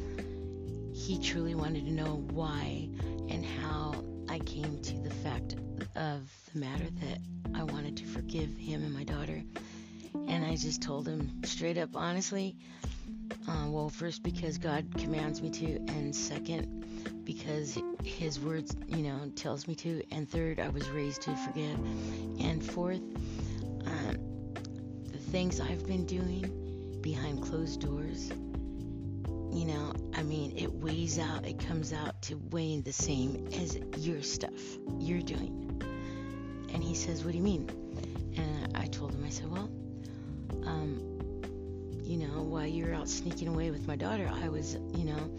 he 0.93 1.19
truly 1.19 1.55
wanted 1.55 1.85
to 1.85 1.91
know 1.91 2.25
why 2.31 2.87
and 3.29 3.45
how 3.45 3.93
I 4.29 4.39
came 4.39 4.81
to 4.81 4.97
the 4.99 5.09
fact 5.09 5.55
of 5.95 6.31
the 6.53 6.59
matter 6.59 6.85
that 7.01 7.19
I 7.53 7.63
wanted 7.63 7.97
to 7.97 8.05
forgive 8.05 8.55
him 8.55 8.83
and 8.83 8.93
my 8.93 9.03
daughter. 9.03 9.43
And 10.27 10.45
I 10.45 10.55
just 10.55 10.81
told 10.81 11.07
him 11.07 11.41
straight 11.43 11.77
up, 11.77 11.95
honestly. 11.95 12.55
Uh, 13.47 13.67
well, 13.69 13.89
first, 13.89 14.23
because 14.23 14.57
God 14.57 14.85
commands 14.97 15.41
me 15.41 15.49
to, 15.49 15.75
and 15.87 16.15
second, 16.15 17.23
because 17.25 17.77
His 18.03 18.39
words, 18.39 18.75
you 18.87 19.03
know, 19.03 19.31
tells 19.35 19.67
me 19.67 19.75
to, 19.75 20.03
and 20.11 20.29
third, 20.29 20.59
I 20.59 20.69
was 20.69 20.87
raised 20.89 21.23
to 21.23 21.35
forgive, 21.35 21.79
and 22.39 22.63
fourth, 22.63 23.01
um, 23.85 24.17
the 25.11 25.17
things 25.17 25.59
I've 25.59 25.85
been 25.87 26.05
doing 26.05 26.99
behind 27.01 27.41
closed 27.41 27.81
doors, 27.81 28.29
you 29.51 29.65
know, 29.65 29.93
I 30.13 30.23
mean, 30.23 30.53
it 30.55 30.71
weighs 30.71 31.19
out, 31.19 31.45
it 31.45 31.59
comes 31.59 31.91
out 31.93 32.21
to 32.23 32.35
weighing 32.51 32.83
the 32.83 32.93
same 32.93 33.47
as 33.53 33.77
your 33.97 34.21
stuff 34.21 34.51
you're 34.99 35.21
doing. 35.21 35.81
And 36.73 36.83
he 36.83 36.95
says, 36.95 37.25
What 37.25 37.31
do 37.31 37.37
you 37.37 37.43
mean? 37.43 37.69
And 38.37 38.77
I 38.77 38.85
told 38.85 39.13
him, 39.13 39.23
I 39.25 39.29
said, 39.29 39.51
Well, 39.51 39.69
um, 40.65 41.10
you 42.11 42.17
know, 42.17 42.41
while 42.41 42.67
you 42.67 42.85
were 42.85 42.93
out 42.93 43.07
sneaking 43.07 43.47
away 43.47 43.71
with 43.71 43.87
my 43.87 43.95
daughter, 43.95 44.29
I 44.43 44.49
was, 44.49 44.73
you 44.93 45.05
know, 45.05 45.31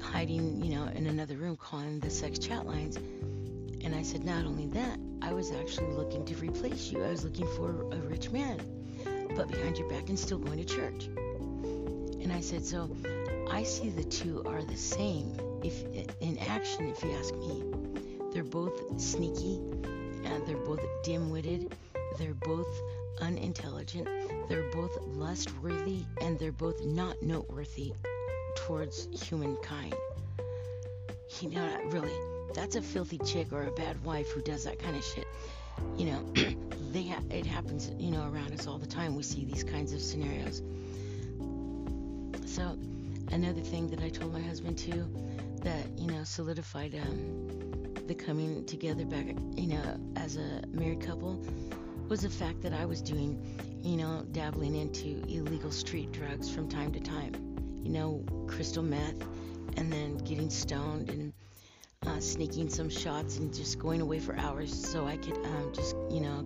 hiding, 0.00 0.62
you 0.62 0.76
know, 0.76 0.84
in 0.94 1.08
another 1.08 1.34
room 1.36 1.56
calling 1.56 1.98
the 1.98 2.08
sex 2.08 2.38
chat 2.38 2.66
lines. 2.66 2.96
And 3.82 3.92
I 3.92 4.02
said, 4.02 4.24
Not 4.24 4.44
only 4.44 4.68
that, 4.68 5.00
I 5.22 5.32
was 5.32 5.50
actually 5.50 5.92
looking 5.92 6.24
to 6.26 6.34
replace 6.36 6.92
you. 6.92 7.02
I 7.02 7.10
was 7.10 7.24
looking 7.24 7.48
for 7.56 7.90
a 7.90 7.96
rich 7.96 8.30
man, 8.30 8.60
but 9.34 9.48
behind 9.48 9.76
your 9.76 9.88
back 9.88 10.08
and 10.08 10.16
still 10.16 10.38
going 10.38 10.64
to 10.64 10.64
church. 10.64 11.06
And 11.06 12.32
I 12.32 12.40
said, 12.40 12.64
So 12.64 12.96
I 13.50 13.64
see 13.64 13.88
the 13.88 14.04
two 14.04 14.44
are 14.46 14.62
the 14.62 14.76
same. 14.76 15.36
If 15.64 15.82
in 16.20 16.38
action, 16.38 16.90
if 16.90 17.02
you 17.02 17.10
ask 17.10 17.34
me, 17.34 17.64
they're 18.32 18.44
both 18.44 19.00
sneaky 19.00 19.56
and 20.24 20.46
they're 20.46 20.58
both 20.58 20.80
dim-witted. 21.02 21.74
They're 22.18 22.34
both 22.34 22.68
unintelligent. 23.20 24.23
They're 24.48 24.70
both 24.70 24.96
lust-worthy 25.02 26.04
and 26.20 26.38
they're 26.38 26.52
both 26.52 26.84
not 26.84 27.22
noteworthy 27.22 27.92
towards 28.56 29.08
humankind. 29.26 29.94
You 31.40 31.50
know, 31.50 31.80
really, 31.86 32.12
that's 32.54 32.76
a 32.76 32.82
filthy 32.82 33.18
chick 33.18 33.52
or 33.52 33.64
a 33.64 33.72
bad 33.72 34.02
wife 34.04 34.30
who 34.30 34.40
does 34.42 34.64
that 34.64 34.78
kind 34.78 34.96
of 34.96 35.04
shit. 35.04 35.26
You 35.96 36.06
know, 36.06 36.32
they 36.92 37.04
ha- 37.04 37.22
it 37.30 37.46
happens, 37.46 37.90
you 37.98 38.10
know, 38.10 38.22
around 38.30 38.52
us 38.52 38.66
all 38.66 38.78
the 38.78 38.86
time. 38.86 39.16
We 39.16 39.22
see 39.22 39.44
these 39.44 39.64
kinds 39.64 39.92
of 39.92 40.00
scenarios. 40.00 40.62
So, 42.46 42.78
another 43.32 43.62
thing 43.62 43.88
that 43.90 44.00
I 44.00 44.10
told 44.10 44.32
my 44.32 44.40
husband 44.40 44.78
too, 44.78 45.08
that 45.62 45.98
you 45.98 46.06
know 46.06 46.22
solidified 46.24 46.94
um, 46.94 47.94
the 48.06 48.14
coming 48.14 48.64
together 48.66 49.04
back, 49.04 49.26
you 49.54 49.66
know, 49.68 49.98
as 50.16 50.36
a 50.36 50.62
married 50.70 51.00
couple, 51.00 51.42
was 52.08 52.20
the 52.20 52.30
fact 52.30 52.62
that 52.62 52.72
I 52.72 52.84
was 52.84 53.00
doing, 53.00 53.40
you 53.82 53.96
know, 53.96 54.24
dabbling 54.32 54.74
into 54.74 55.22
illegal 55.28 55.70
street 55.70 56.12
drugs 56.12 56.50
from 56.50 56.68
time 56.68 56.92
to 56.92 57.00
time, 57.00 57.34
you 57.82 57.90
know, 57.90 58.24
crystal 58.46 58.82
meth, 58.82 59.22
and 59.76 59.92
then 59.92 60.18
getting 60.18 60.50
stoned 60.50 61.08
and 61.08 61.32
uh, 62.06 62.20
sneaking 62.20 62.68
some 62.68 62.90
shots 62.90 63.38
and 63.38 63.54
just 63.54 63.78
going 63.78 64.00
away 64.00 64.18
for 64.18 64.36
hours 64.36 64.72
so 64.72 65.06
I 65.06 65.16
could 65.16 65.36
um, 65.36 65.72
just, 65.74 65.96
you 66.10 66.20
know, 66.20 66.42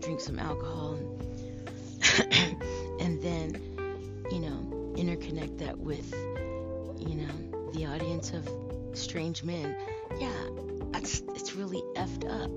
drink 0.00 0.20
some 0.20 0.38
alcohol 0.38 0.94
and, 0.94 2.62
and 3.00 3.22
then, 3.22 3.60
you 4.30 4.40
know, 4.40 4.94
interconnect 4.96 5.58
that 5.58 5.78
with, 5.78 6.12
you 6.98 7.16
know, 7.16 7.70
the 7.72 7.86
audience 7.86 8.32
of 8.32 8.48
strange 8.94 9.42
men. 9.42 9.76
Yeah, 10.18 10.32
that's 10.92 11.20
it's 11.34 11.54
really 11.54 11.82
effed 11.96 12.24
up. 12.28 12.50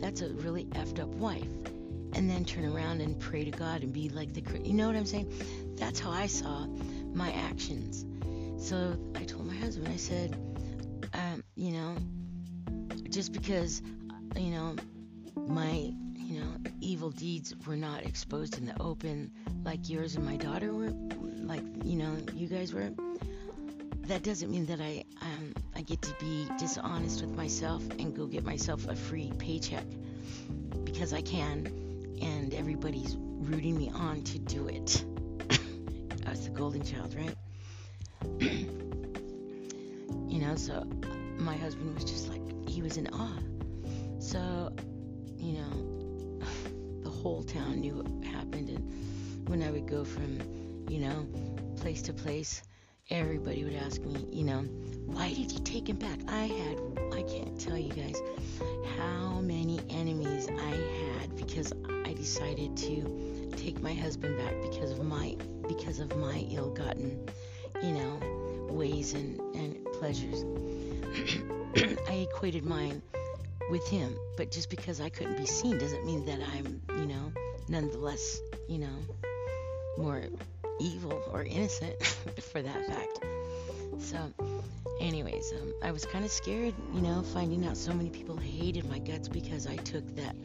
That's 0.00 0.20
a 0.20 0.28
really 0.28 0.66
effed 0.66 1.00
up 1.00 1.08
wife. 1.08 1.48
And 2.18 2.28
then 2.28 2.44
turn 2.44 2.64
around 2.64 3.00
and 3.00 3.16
pray 3.20 3.44
to 3.44 3.52
God 3.52 3.84
and 3.84 3.92
be 3.92 4.08
like 4.08 4.34
the 4.34 4.42
you 4.64 4.74
know 4.74 4.88
what 4.88 4.96
I'm 4.96 5.06
saying? 5.06 5.32
That's 5.76 6.00
how 6.00 6.10
I 6.10 6.26
saw 6.26 6.66
my 7.14 7.30
actions. 7.30 8.04
So 8.58 8.96
I 9.14 9.22
told 9.22 9.46
my 9.46 9.54
husband, 9.54 9.86
I 9.86 9.94
said, 9.94 10.36
um, 11.14 11.44
you 11.54 11.70
know, 11.70 11.94
just 13.08 13.32
because 13.32 13.82
you 14.34 14.50
know 14.50 14.74
my 15.36 15.92
you 16.16 16.40
know 16.40 16.56
evil 16.80 17.10
deeds 17.10 17.54
were 17.64 17.76
not 17.76 18.04
exposed 18.04 18.58
in 18.58 18.66
the 18.66 18.74
open 18.82 19.30
like 19.64 19.88
yours 19.88 20.16
and 20.16 20.26
my 20.26 20.36
daughter 20.36 20.74
were, 20.74 20.90
like 21.44 21.62
you 21.84 21.96
know 21.98 22.16
you 22.34 22.48
guys 22.48 22.74
were 22.74 22.90
that 24.08 24.24
doesn't 24.24 24.50
mean 24.50 24.66
that 24.66 24.80
I 24.80 25.04
um, 25.22 25.54
I 25.76 25.82
get 25.82 26.02
to 26.02 26.14
be 26.18 26.48
dishonest 26.58 27.20
with 27.20 27.36
myself 27.36 27.88
and 27.90 28.16
go 28.16 28.26
get 28.26 28.44
myself 28.44 28.88
a 28.88 28.96
free 28.96 29.32
paycheck 29.38 29.86
because 30.84 31.12
I 31.12 31.20
can, 31.20 31.87
and 32.22 32.54
everybody's 32.54 33.16
rooting 33.18 33.76
me 33.76 33.90
on 33.94 34.22
to 34.22 34.38
do 34.38 34.68
it. 34.68 35.04
I 36.26 36.30
was 36.30 36.44
the 36.44 36.50
golden 36.50 36.84
child, 36.84 37.14
right? 37.14 37.34
you 38.40 38.68
know, 40.40 40.56
so 40.56 40.84
my 41.38 41.56
husband 41.56 41.94
was 41.94 42.04
just 42.04 42.28
like 42.28 42.42
he 42.68 42.82
was 42.82 42.96
in 42.96 43.08
awe. 43.08 43.38
So, 44.18 44.72
you 45.36 45.54
know, 45.54 46.40
the 47.02 47.10
whole 47.10 47.42
town 47.42 47.80
knew 47.80 47.96
what 47.96 48.24
happened, 48.24 48.68
and 48.68 49.48
when 49.48 49.62
I 49.62 49.70
would 49.70 49.86
go 49.86 50.04
from, 50.04 50.40
you 50.88 51.00
know, 51.00 51.26
place 51.76 52.02
to 52.02 52.12
place 52.12 52.62
everybody 53.10 53.64
would 53.64 53.74
ask 53.74 54.02
me, 54.02 54.26
you 54.30 54.44
know, 54.44 54.60
why 55.06 55.28
did 55.28 55.50
you 55.50 55.60
take 55.60 55.88
him 55.88 55.96
back? 55.96 56.18
I 56.28 56.46
had, 56.46 56.78
I 57.12 57.22
can't 57.22 57.58
tell 57.58 57.78
you 57.78 57.92
guys 57.92 58.20
how 58.98 59.40
many 59.40 59.80
enemies 59.88 60.48
I 60.48 61.20
had 61.20 61.34
because 61.36 61.72
I 62.04 62.12
decided 62.12 62.76
to 62.76 63.50
take 63.56 63.80
my 63.80 63.94
husband 63.94 64.36
back 64.36 64.54
because 64.62 64.90
of 64.90 65.02
my, 65.04 65.36
because 65.66 66.00
of 66.00 66.14
my 66.16 66.46
ill-gotten, 66.50 67.28
you 67.82 67.92
know, 67.92 68.66
ways 68.70 69.14
and, 69.14 69.40
and 69.54 69.82
pleasures. 69.94 70.44
I 72.08 72.26
equated 72.30 72.64
mine 72.64 73.00
with 73.70 73.88
him, 73.88 74.18
but 74.36 74.50
just 74.50 74.68
because 74.68 75.00
I 75.00 75.08
couldn't 75.08 75.38
be 75.38 75.46
seen 75.46 75.78
doesn't 75.78 76.04
mean 76.04 76.26
that 76.26 76.40
I'm, 76.54 76.82
you 76.90 77.06
know, 77.06 77.32
nonetheless, 77.68 78.38
you 78.68 78.78
know, 78.78 78.98
more 79.96 80.24
evil 80.80 81.22
or 81.32 81.42
innocent 81.42 82.02
for 82.52 82.62
that 82.62 82.86
fact. 82.86 83.20
So, 83.98 84.18
anyways, 85.00 85.52
um, 85.60 85.72
I 85.82 85.90
was 85.90 86.04
kind 86.04 86.24
of 86.24 86.30
scared, 86.30 86.74
you 86.94 87.00
know, 87.00 87.22
finding 87.22 87.66
out 87.66 87.76
so 87.76 87.92
many 87.92 88.10
people 88.10 88.36
hated 88.36 88.88
my 88.88 88.98
guts 88.98 89.28
because 89.28 89.66
I 89.66 89.76
took 89.76 90.04
that 90.16 90.36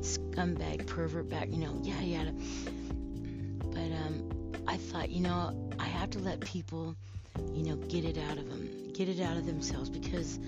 scumbag 0.00 0.86
pervert 0.86 1.28
back, 1.28 1.48
you 1.50 1.58
know, 1.58 1.78
yeah, 1.82 2.00
yeah. 2.00 2.30
But 3.70 3.92
um, 3.92 4.62
I 4.66 4.76
thought, 4.76 5.10
you 5.10 5.20
know, 5.20 5.70
I 5.78 5.84
have 5.84 6.10
to 6.10 6.18
let 6.18 6.40
people, 6.40 6.96
you 7.52 7.64
know, 7.64 7.76
get 7.76 8.04
it 8.04 8.18
out 8.18 8.38
of 8.38 8.48
them, 8.48 8.92
get 8.94 9.08
it 9.08 9.20
out 9.20 9.36
of 9.36 9.46
themselves 9.46 9.90
because 9.90 10.38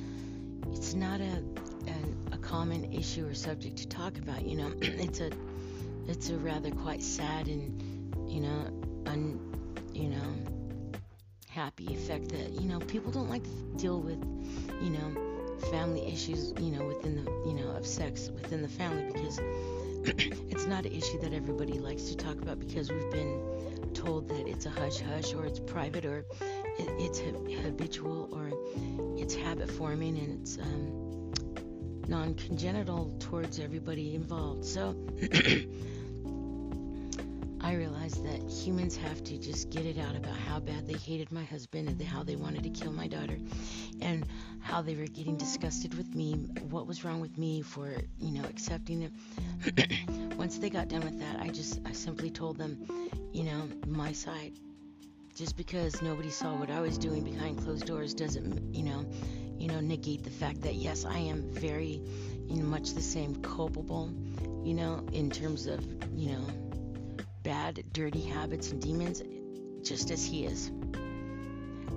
it's 0.72 0.94
not 0.94 1.20
a, 1.20 1.42
a, 1.86 2.34
a 2.34 2.38
common 2.38 2.92
issue 2.92 3.26
or 3.26 3.34
subject 3.34 3.76
to 3.78 3.88
talk 3.88 4.16
about. 4.18 4.42
You 4.44 4.56
know, 4.56 4.72
it's 4.80 5.20
a 5.20 5.30
it's 6.06 6.30
a 6.30 6.36
rather 6.36 6.70
quite 6.70 7.02
sad 7.02 7.48
and 7.48 8.30
you 8.30 8.40
know 8.40 8.66
un, 9.06 9.38
you 9.92 10.08
know, 10.08 10.98
happy 11.48 11.94
effect 11.94 12.30
that, 12.30 12.50
you 12.60 12.68
know, 12.68 12.78
people 12.80 13.12
don't 13.12 13.30
like 13.30 13.44
to 13.44 13.50
deal 13.76 14.00
with, 14.00 14.22
you 14.82 14.90
know, 14.90 15.58
family 15.70 16.06
issues, 16.06 16.52
you 16.58 16.70
know, 16.70 16.84
within 16.84 17.24
the, 17.24 17.30
you 17.46 17.54
know, 17.54 17.70
of 17.70 17.86
sex 17.86 18.30
within 18.34 18.62
the 18.62 18.68
family 18.68 19.10
because 19.12 19.38
it's 20.50 20.66
not 20.66 20.84
an 20.84 20.92
issue 20.92 21.18
that 21.20 21.32
everybody 21.32 21.78
likes 21.78 22.04
to 22.04 22.16
talk 22.16 22.40
about 22.42 22.58
because 22.58 22.90
we've 22.90 23.10
been 23.10 23.90
told 23.94 24.28
that 24.28 24.46
it's 24.46 24.66
a 24.66 24.70
hush 24.70 25.00
hush 25.00 25.32
or 25.34 25.46
it's 25.46 25.60
private 25.60 26.04
or 26.04 26.24
it, 26.78 26.88
it's 26.98 27.20
habitual 27.64 28.28
or 28.32 28.50
it's 29.16 29.34
habit 29.34 29.70
forming 29.70 30.18
and 30.18 30.40
it's 30.40 30.58
um, 30.58 31.32
non 32.08 32.34
congenital 32.34 33.16
towards 33.20 33.58
everybody 33.58 34.14
involved. 34.14 34.64
So 34.64 34.94
I 37.64 37.76
realized 37.76 38.22
that 38.26 38.50
humans 38.50 38.94
have 38.98 39.24
to 39.24 39.38
just 39.38 39.70
get 39.70 39.86
it 39.86 39.98
out 39.98 40.14
about 40.14 40.36
how 40.36 40.60
bad 40.60 40.86
they 40.86 40.98
hated 40.98 41.32
my 41.32 41.44
husband 41.44 41.88
and 41.88 42.00
how 42.02 42.22
they 42.22 42.36
wanted 42.36 42.62
to 42.64 42.68
kill 42.68 42.92
my 42.92 43.08
daughter 43.08 43.38
and 44.02 44.26
how 44.60 44.82
they 44.82 44.94
were 44.94 45.06
getting 45.06 45.38
disgusted 45.38 45.94
with 45.94 46.14
me, 46.14 46.34
what 46.68 46.86
was 46.86 47.04
wrong 47.06 47.22
with 47.22 47.38
me 47.38 47.62
for, 47.62 47.90
you 48.18 48.32
know, 48.32 48.44
accepting 48.44 49.00
it. 49.04 49.96
Once 50.36 50.58
they 50.58 50.68
got 50.68 50.88
done 50.88 51.00
with 51.00 51.18
that, 51.20 51.40
I 51.40 51.48
just 51.48 51.80
I 51.86 51.92
simply 51.92 52.28
told 52.28 52.58
them, 52.58 52.86
you 53.32 53.44
know, 53.44 53.66
my 53.86 54.12
side. 54.12 54.52
Just 55.34 55.56
because 55.56 56.02
nobody 56.02 56.30
saw 56.30 56.54
what 56.54 56.70
I 56.70 56.82
was 56.82 56.98
doing 56.98 57.24
behind 57.24 57.62
closed 57.64 57.86
doors 57.86 58.12
doesn't, 58.12 58.74
you 58.74 58.82
know, 58.82 59.06
you 59.56 59.68
know, 59.68 59.80
negate 59.80 60.22
the 60.22 60.30
fact 60.30 60.60
that 60.62 60.74
yes, 60.74 61.06
I 61.06 61.16
am 61.16 61.50
very, 61.50 62.02
know, 62.56 62.64
much 62.66 62.90
the 62.90 63.00
same 63.00 63.36
culpable, 63.36 64.12
you 64.62 64.74
know, 64.74 65.02
in 65.12 65.30
terms 65.30 65.66
of, 65.66 65.82
you 66.14 66.32
know, 66.32 66.63
bad, 67.44 67.84
dirty 67.92 68.22
habits 68.22 68.72
and 68.72 68.82
demons 68.82 69.22
just 69.86 70.10
as 70.10 70.24
he 70.24 70.46
is. 70.46 70.72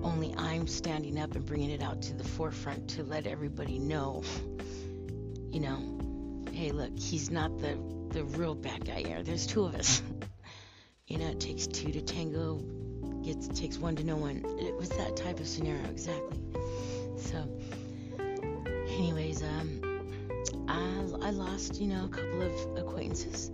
Only 0.04 0.36
I'm 0.38 0.68
standing 0.68 1.18
up 1.18 1.36
and 1.36 1.46
bringing 1.46 1.72
it 1.72 1.82
out 1.82 2.04
to 2.04 2.14
the 2.14 2.24
forefront 2.24 2.90
to 2.90 3.04
let 3.04 3.26
everybody 3.26 3.80
know, 3.80 4.24
you 5.50 5.62
know, 5.62 6.46
hey, 6.52 6.72
look, 6.72 7.00
he's 7.00 7.32
not 7.32 7.58
the, 7.60 7.78
the 8.10 8.26
real 8.26 8.54
bad 8.54 8.86
guy 8.86 9.02
here. 9.02 9.24
There's 9.24 9.48
two 9.48 9.64
of 9.64 9.74
us. 9.74 10.04
you 11.08 11.18
know, 11.18 11.28
it 11.28 11.40
takes 11.40 11.66
two 11.66 11.92
to 11.94 12.02
tango, 12.02 12.58
gets, 13.24 13.48
takes 13.48 13.78
one 13.78 13.96
to 13.96 14.04
know 14.04 14.18
one. 14.18 14.44
It 14.60 14.76
was 14.76 14.90
that 14.90 15.16
type 15.16 15.40
of 15.40 15.48
scenario, 15.48 15.84
exactly. 15.90 16.38
So, 17.18 17.50
anyways, 18.20 19.42
um, 19.42 20.04
I, 20.68 21.28
I 21.28 21.32
lost, 21.32 21.80
you 21.82 21.88
know, 21.88 22.06
a 22.06 22.10
couple 22.10 22.42
of 22.42 22.78
acquaintances 22.78 23.50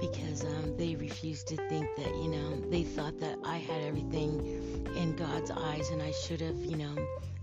because 0.00 0.44
um, 0.44 0.76
they 0.76 0.94
refused 0.96 1.48
to 1.48 1.56
think 1.68 1.88
that, 1.96 2.08
you 2.16 2.28
know, 2.28 2.60
they 2.70 2.82
thought 2.82 3.18
that 3.20 3.38
I 3.44 3.56
had 3.58 3.82
everything 3.82 4.86
in 4.96 5.16
God's 5.16 5.50
eyes 5.50 5.90
and 5.90 6.02
I 6.02 6.12
should 6.12 6.40
have, 6.40 6.56
you 6.56 6.76
know, 6.76 6.94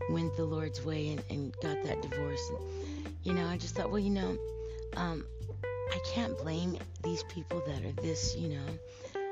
went 0.09 0.35
the 0.35 0.45
Lord's 0.45 0.83
way 0.83 1.09
and, 1.09 1.23
and 1.29 1.55
got 1.61 1.83
that 1.83 2.01
divorce. 2.01 2.49
And, 2.49 3.13
you 3.23 3.33
know, 3.33 3.45
I 3.47 3.57
just 3.57 3.75
thought, 3.75 3.89
well, 3.89 3.99
you 3.99 4.09
know, 4.09 4.37
um, 4.97 5.25
I 5.91 5.99
can't 6.05 6.37
blame 6.37 6.77
these 7.03 7.23
people 7.23 7.61
that 7.65 7.83
are 7.83 8.01
this, 8.01 8.35
you 8.35 8.49
know, 8.49 9.23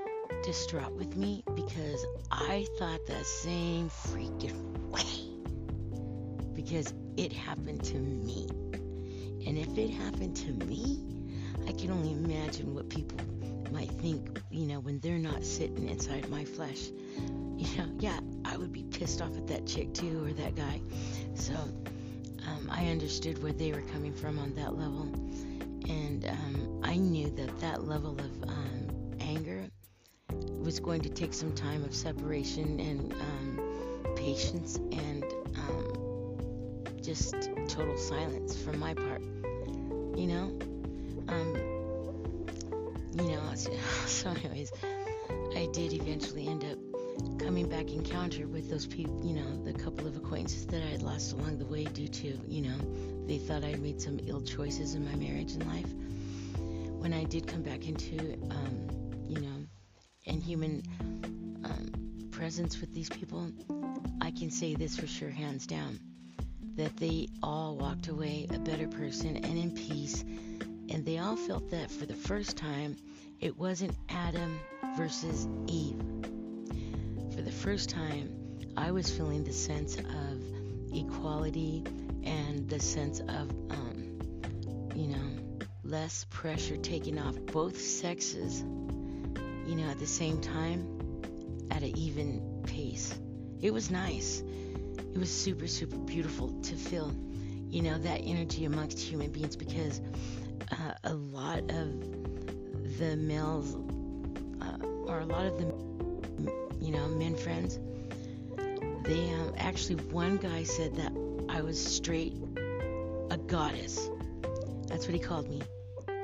distraught 0.44 0.94
with 0.94 1.16
me 1.16 1.44
because 1.56 2.06
I 2.32 2.66
thought 2.78 3.06
that 3.08 3.26
same 3.26 3.90
freaking 3.90 4.90
way. 4.90 5.04
Because 6.54 6.94
it 7.18 7.34
happened 7.34 7.84
to 7.86 7.98
me. 7.98 8.48
And 9.46 9.58
if 9.58 9.78
it 9.78 9.90
happened 9.90 10.36
to 10.38 10.52
me, 10.66 11.00
I 11.68 11.72
can 11.74 11.92
only 11.92 12.12
imagine 12.14 12.74
what 12.76 12.90
people 12.90 13.20
might 13.72 13.92
think, 13.92 14.40
you 14.52 14.66
know, 14.68 14.80
when 14.80 15.00
they're 15.00 15.18
not 15.20 15.44
sitting 15.46 15.90
inside 15.90 16.30
my 16.30 16.44
flesh. 16.46 16.90
You 17.58 17.78
know, 17.78 17.86
yeah, 18.00 18.20
I 18.44 18.58
would 18.58 18.72
be 18.72 18.84
pissed 18.84 19.22
off 19.22 19.36
at 19.38 19.48
that 19.48 19.68
chick 19.68 19.94
too 19.94 20.26
or 20.26 20.34
that 20.34 20.56
guy. 20.56 20.82
So 21.36 21.54
um, 21.54 22.70
I 22.70 22.88
understood 22.88 23.42
where 23.44 23.54
they 23.54 23.72
were 23.72 23.82
coming 23.82 24.14
from 24.14 24.40
on 24.40 24.54
that 24.56 24.78
level. 24.78 25.04
And 25.90 26.26
um, 26.28 26.82
I 26.84 26.96
knew 26.96 27.30
that 27.32 27.60
that 27.60 27.88
level 27.88 28.12
of 28.20 28.50
um, 28.50 28.88
anger 29.20 29.66
was 30.60 30.80
going 30.80 31.02
to 31.02 31.10
take 31.10 31.34
some 31.34 31.54
time 31.54 31.84
of 31.84 31.94
separation 31.94 32.80
and 32.80 33.14
um, 33.14 34.16
patience 34.16 34.78
and 34.78 35.24
um, 35.56 36.38
just 37.02 37.34
total 37.68 37.98
silence 37.98 38.56
from 38.62 38.80
my 38.80 38.94
part. 38.94 39.22
You 40.16 40.28
know, 40.28 40.60
um, 41.32 41.56
you 43.14 43.24
know, 43.24 43.42
so 44.06 44.30
anyways, 44.30 44.72
I 45.56 45.68
did 45.74 45.94
eventually 45.94 46.48
end 46.48 46.64
up 46.66 46.78
coming 47.40 47.68
back 47.68 47.90
in 47.90 48.00
encounter 48.00 48.48
with 48.48 48.70
those 48.70 48.86
people, 48.86 49.20
you 49.24 49.34
know, 49.34 49.64
the 49.64 49.74
couple 49.74 50.08
of 50.08 50.16
acquaintances 50.16 50.66
that 50.68 50.82
I 50.82 50.88
had 50.88 51.02
lost 51.02 51.34
along 51.34 51.58
the 51.58 51.66
way 51.66 51.86
due 51.86 52.08
to, 52.08 52.40
you 52.48 52.62
know, 52.62 52.78
they 53.28 53.38
thought 53.38 53.64
I'd 53.64 53.80
made 53.80 54.02
some 54.02 54.20
ill 54.28 54.42
choices 54.42 54.96
in 54.96 55.06
my 55.06 55.16
marriage 55.16 55.54
and 55.54 55.66
life. 55.68 55.92
When 57.00 57.14
I 57.14 57.24
did 57.24 57.48
come 57.48 57.64
back 57.64 57.88
into, 57.88 58.34
um, 58.50 58.88
you 59.28 59.42
know, 59.42 59.66
and 60.28 60.42
human 60.42 60.84
um, 61.64 62.30
presence 62.32 62.80
with 62.80 62.94
these 62.94 63.10
people, 63.10 63.52
I 64.22 64.32
can 64.32 64.52
say 64.52 64.76
this 64.76 64.96
for 64.98 65.08
sure, 65.08 65.30
hands 65.30 65.66
down, 65.66 66.00
that 66.76 66.96
they 66.98 67.28
all 67.42 67.76
walked 67.76 68.08
away 68.08 68.48
a 68.54 68.60
better 68.60 68.88
person 68.88 69.38
and 69.38 69.58
in 69.58 69.72
peace 69.72 70.24
and 70.92 71.06
they 71.06 71.18
all 71.20 71.38
felt 71.38 71.70
that 71.72 71.90
for 71.90 72.06
the 72.06 72.14
first 72.14 72.58
time, 72.58 72.98
it 73.40 73.58
wasn't 73.58 73.96
Adam 74.10 74.60
versus 74.98 75.48
Eve. 75.68 76.02
For 77.34 77.42
the 77.42 77.52
first 77.52 77.90
time, 77.90 78.34
I 78.76 78.92
was 78.92 79.10
feeling 79.10 79.46
the 79.46 79.54
sense 79.54 79.96
of 79.98 80.42
equality 80.94 81.84
and 82.24 82.70
the 82.70 82.80
sense 82.80 83.22
of, 83.22 83.50
um, 83.70 84.20
you 84.94 85.08
know, 85.08 85.66
less 85.86 86.26
pressure 86.30 86.76
taken 86.76 87.18
off 87.18 87.36
both 87.54 87.80
sexes, 87.80 88.62
you 88.62 89.76
know, 89.76 89.90
at 89.90 90.00
the 90.00 90.08
same 90.08 90.42
time 90.42 90.86
at 91.72 91.84
an 91.84 91.98
even 91.98 92.64
pace. 92.66 93.18
It 93.62 93.74
was 93.74 93.92
nice. 93.92 94.44
It 94.98 95.18
was 95.18 95.32
super, 95.32 95.68
super 95.68 95.98
beautiful 95.98 96.50
to 96.64 96.76
feel, 96.76 97.14
you 97.70 97.82
know, 97.82 97.98
that 97.98 98.22
energy 98.24 98.66
amongst 98.66 99.00
human 99.00 99.32
beings 99.32 99.56
because 99.56 100.02
uh, 100.72 100.94
a 101.04 101.14
lot 101.14 101.60
of 101.72 102.98
the 102.98 103.16
males, 103.18 103.76
uh, 104.62 104.86
or 105.08 105.20
a 105.20 105.26
lot 105.26 105.46
of 105.46 105.58
the, 105.58 105.66
you 106.80 106.92
know, 106.92 107.08
men 107.08 107.36
friends, 107.36 107.80
they 109.04 109.30
um, 109.32 109.54
actually, 109.58 109.96
one 110.12 110.38
guy 110.38 110.64
said 110.64 110.96
that 110.96 111.12
I 111.50 111.62
was 111.62 111.84
straight 111.84 112.34
a 113.30 113.38
goddess. 113.38 114.10
That's 114.88 115.08
what 115.08 115.14
he 115.14 115.20
called 115.20 115.50
me. 115.50 115.62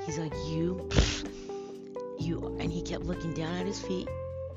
He's 0.04 0.18
like, 0.18 0.34
you, 0.46 0.88
you, 2.18 2.56
and 2.60 2.72
he 2.72 2.82
kept 2.82 3.04
looking 3.04 3.32
down 3.32 3.56
at 3.56 3.66
his 3.66 3.80
feet 3.80 4.08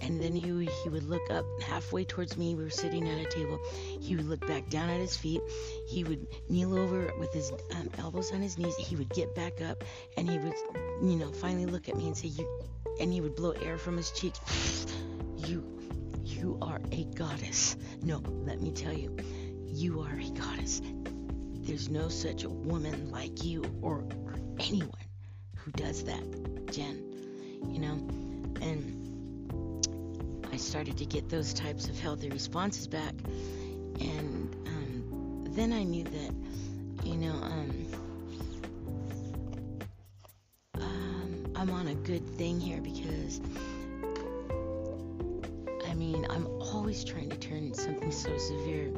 and 0.02 0.22
then 0.22 0.34
he 0.36 0.66
he 0.66 0.90
would 0.90 1.04
look 1.04 1.30
up 1.30 1.46
halfway 1.62 2.04
towards 2.04 2.38
me. 2.38 2.56
We 2.56 2.64
were 2.64 2.70
sitting 2.70 3.08
at 3.08 3.20
a 3.20 3.30
table. 3.30 3.60
He 4.00 4.16
would 4.16 4.28
look 4.28 4.46
back 4.48 4.70
down 4.70 4.90
at 4.90 5.00
his 5.00 5.16
feet. 5.16 5.42
He 5.88 6.04
would 6.04 6.28
kneel 6.50 6.78
over 6.78 7.14
with 7.20 7.32
his 7.34 7.52
um, 7.76 7.90
elbows 7.98 8.32
on 8.32 8.42
his 8.42 8.58
knees. 8.58 8.76
He 8.78 8.96
would 8.96 9.10
get 9.10 9.34
back 9.36 9.62
up, 9.62 9.84
and 10.18 10.30
he 10.30 10.38
would, 10.40 10.54
you 11.02 11.16
know, 11.16 11.32
finally 11.32 11.66
look 11.66 11.88
at 11.90 11.96
me 11.96 12.08
and 12.08 12.18
say, 12.18 12.28
"You," 12.30 12.48
and 13.00 13.14
he 13.14 13.22
would 13.22 13.36
blow 13.36 13.52
air 13.52 13.78
from 13.78 13.98
his 13.98 14.12
cheeks. 14.12 14.40
you, 15.38 15.64
you 16.24 16.58
are 16.62 16.82
a 16.92 17.04
goddess. 17.16 17.78
No, 18.02 18.22
let 18.46 18.62
me 18.62 18.72
tell 18.72 18.94
you, 18.94 19.16
you 19.68 20.02
are 20.02 20.20
a 20.20 20.30
goddess. 20.32 20.82
There's 21.64 21.90
no 21.90 22.10
such 22.10 22.44
a 22.44 22.50
woman 22.50 23.12
like 23.12 23.44
you 23.44 23.64
or, 23.82 24.04
or 24.26 24.36
anyone 24.60 24.90
who 25.56 25.72
does 25.72 26.04
that, 26.06 26.72
Jen. 26.72 27.08
You 27.72 27.80
know, 27.80 27.94
and 28.62 29.01
I 30.52 30.58
started 30.58 30.98
to 30.98 31.06
get 31.06 31.30
those 31.30 31.54
types 31.54 31.88
of 31.88 31.98
healthy 31.98 32.30
responses 32.30 32.86
back. 32.86 33.14
And 34.00 34.54
um, 34.68 35.46
then 35.50 35.72
I 35.72 35.84
knew 35.84 36.04
that, 36.04 37.06
you 37.06 37.16
know, 37.16 37.32
um, 37.32 37.86
um, 40.76 41.54
I'm 41.56 41.70
on 41.70 41.88
a 41.88 41.96
good 41.96 42.28
thing 42.32 42.60
here 42.60 42.82
because, 42.82 43.40
I 45.88 45.94
mean, 45.94 46.28
I'm 46.30 46.48
always 46.48 47.06
trying 47.06 47.30
to 47.30 47.38
turn 47.38 47.74
something 47.74 48.12
so 48.12 48.38
severe 48.38 48.94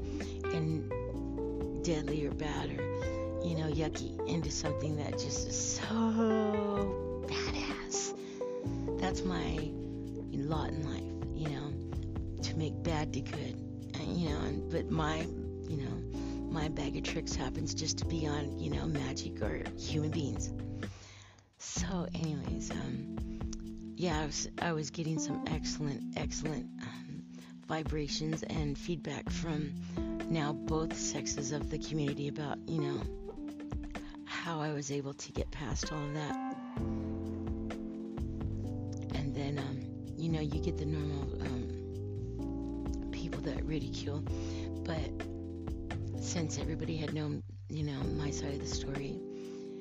and 0.56 1.84
deadly 1.84 2.26
or 2.26 2.32
bad 2.32 2.72
or, 2.72 2.82
you 3.46 3.56
know, 3.58 3.70
yucky 3.70 4.28
into 4.28 4.50
something 4.50 4.96
that 4.96 5.20
just 5.20 5.48
is 5.48 5.78
so 5.78 7.26
badass. 7.28 8.16
That's 9.00 9.24
my 9.24 9.70
lot 10.32 10.70
in 10.70 10.84
life 10.92 11.13
to 12.54 12.60
make 12.60 12.84
bad 12.84 13.14
to 13.14 13.22
good. 13.22 13.56
And, 13.96 14.18
you 14.18 14.30
know, 14.30 14.40
and, 14.42 14.72
but 14.72 14.90
my, 14.90 15.20
you 15.68 15.78
know, 15.78 16.20
my 16.52 16.70
bag 16.70 16.98
of 16.98 17.04
tricks 17.04 17.36
happens 17.36 17.74
just 17.74 17.98
to 18.00 18.06
be 18.06 18.28
on, 18.28 18.58
you 18.60 18.70
know, 18.70 18.86
magic 18.86 19.42
or 19.42 19.64
human 19.78 20.12
beings. 20.12 20.52
So, 21.58 22.08
anyways, 22.14 22.72
um, 22.72 23.40
yeah, 23.96 24.22
I 24.22 24.26
was 24.26 24.50
I 24.62 24.74
was 24.74 24.90
getting 24.90 25.20
some 25.20 25.46
excellent, 25.48 26.18
excellent 26.18 26.68
um, 26.82 27.24
vibrations 27.68 28.44
and 28.44 28.78
feedback 28.78 29.30
from 29.30 29.74
now 30.30 30.54
both 30.54 30.96
sexes 30.96 31.52
of 31.52 31.70
the 31.70 31.80
community 31.80 32.28
about, 32.28 32.58
you 32.68 32.82
know, 32.82 33.02
how 34.26 34.60
I 34.62 34.74
was 34.74 34.92
able 34.92 35.14
to 35.14 35.32
get 35.32 35.50
past 35.52 35.92
all 35.92 36.04
of 36.04 36.14
that. 36.14 36.54
and 39.16 39.34
then 39.34 39.58
um, 39.58 39.80
you 40.18 40.30
know 40.30 40.42
you 40.42 40.60
get 40.60 40.78
the 40.78 40.86
normal 40.86 41.24
um, 41.42 41.63
people 43.34 43.52
that 43.52 43.64
ridicule, 43.66 44.24
but 44.84 46.22
since 46.22 46.60
everybody 46.60 46.96
had 46.96 47.14
known 47.14 47.42
you 47.70 47.84
know 47.84 48.00
my 48.18 48.30
side 48.30 48.54
of 48.54 48.60
the 48.60 48.68
story, 48.68 49.18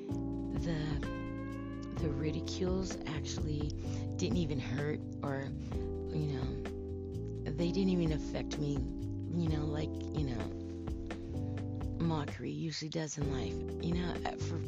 the 0.09 0.77
the 2.01 2.09
ridicules 2.09 2.97
actually 3.15 3.71
didn't 4.17 4.37
even 4.37 4.59
hurt 4.59 4.99
or 5.21 5.45
you 6.11 6.33
know 6.33 7.51
they 7.51 7.71
didn't 7.71 7.89
even 7.89 8.13
affect 8.13 8.57
me 8.57 8.79
you 9.35 9.49
know 9.49 9.65
like 9.65 9.89
you 10.13 10.25
know 10.25 10.49
mockery 11.99 12.51
usually 12.51 12.89
does 12.89 13.17
in 13.17 13.31
life. 13.31 13.53
You 13.83 13.93
know 13.93 14.13
uh, 14.25 14.31
for 14.31 14.59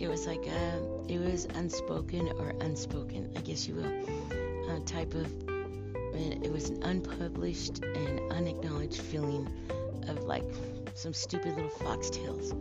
it 0.00 0.08
was 0.08 0.26
like 0.26 0.46
a 0.46 0.82
it 1.08 1.18
was 1.18 1.44
unspoken 1.54 2.28
or 2.38 2.50
unspoken 2.60 3.30
i 3.36 3.40
guess 3.40 3.68
you 3.68 3.74
will 3.76 4.76
a 4.76 4.80
type 4.80 5.14
of 5.14 5.51
it 6.14 6.52
was 6.52 6.70
an 6.70 6.82
unpublished 6.82 7.82
and 7.84 8.32
unacknowledged 8.32 9.00
feeling 9.00 9.48
of 10.08 10.24
like 10.24 10.44
some 10.94 11.12
stupid 11.12 11.54
little 11.54 11.70
foxtails 11.70 12.52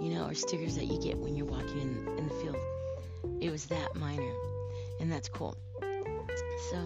you 0.00 0.14
know 0.14 0.26
or 0.26 0.34
stickers 0.34 0.76
that 0.76 0.86
you 0.86 0.98
get 1.00 1.16
when 1.18 1.36
you're 1.36 1.46
walking 1.46 1.80
in, 1.80 2.18
in 2.18 2.28
the 2.28 2.34
field. 2.34 2.56
It 3.40 3.50
was 3.50 3.66
that 3.66 3.94
minor 3.96 4.32
and 5.00 5.12
that's 5.12 5.28
cool. 5.28 5.56
So 6.70 6.78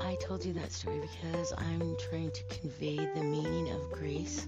I 0.00 0.16
told 0.20 0.44
you 0.44 0.52
that 0.54 0.72
story 0.72 1.00
because 1.00 1.52
I'm 1.56 1.96
trying 2.08 2.30
to 2.30 2.42
convey 2.44 2.96
the 2.96 3.22
meaning 3.22 3.70
of 3.70 3.90
grace 3.90 4.46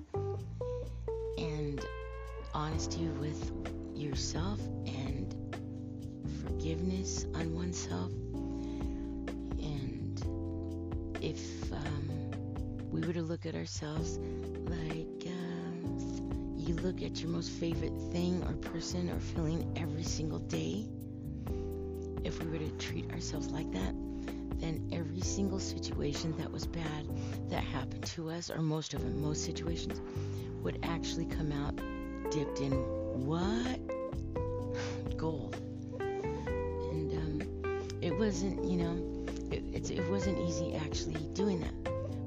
and 1.36 1.84
honesty 2.54 3.08
with 3.20 3.52
yourself 3.94 4.60
and 4.86 4.97
on 7.34 7.54
oneself. 7.54 8.10
And 9.62 10.20
if 11.22 11.72
um, 11.72 12.10
we 12.90 13.00
were 13.02 13.12
to 13.12 13.22
look 13.22 13.46
at 13.46 13.54
ourselves 13.54 14.18
like 14.66 15.26
um, 15.26 16.54
you 16.56 16.74
look 16.74 17.00
at 17.02 17.20
your 17.20 17.30
most 17.30 17.50
favorite 17.50 17.92
thing 18.10 18.42
or 18.48 18.52
person 18.54 19.10
or 19.10 19.20
feeling 19.20 19.72
every 19.76 20.02
single 20.02 20.40
day, 20.40 20.88
if 22.24 22.42
we 22.42 22.50
were 22.50 22.58
to 22.58 22.70
treat 22.78 23.08
ourselves 23.12 23.48
like 23.52 23.70
that, 23.70 23.94
then 24.58 24.90
every 24.92 25.20
single 25.20 25.60
situation 25.60 26.36
that 26.38 26.50
was 26.50 26.66
bad 26.66 27.08
that 27.48 27.62
happened 27.62 28.04
to 28.06 28.28
us, 28.28 28.50
or 28.50 28.60
most 28.60 28.92
of 28.92 29.02
them, 29.02 29.22
most 29.22 29.44
situations, 29.44 30.00
would 30.62 30.80
actually 30.82 31.26
come 31.26 31.52
out 31.52 31.76
dipped 32.32 32.58
in 32.58 32.72
what? 33.24 33.78
Gold. 35.16 35.67
Wasn't, 38.28 38.62
you 38.62 38.76
know, 38.76 39.26
it, 39.50 39.90
it 39.90 40.06
wasn't 40.10 40.38
easy 40.46 40.74
actually 40.74 41.14
doing 41.32 41.60
that. 41.60 41.72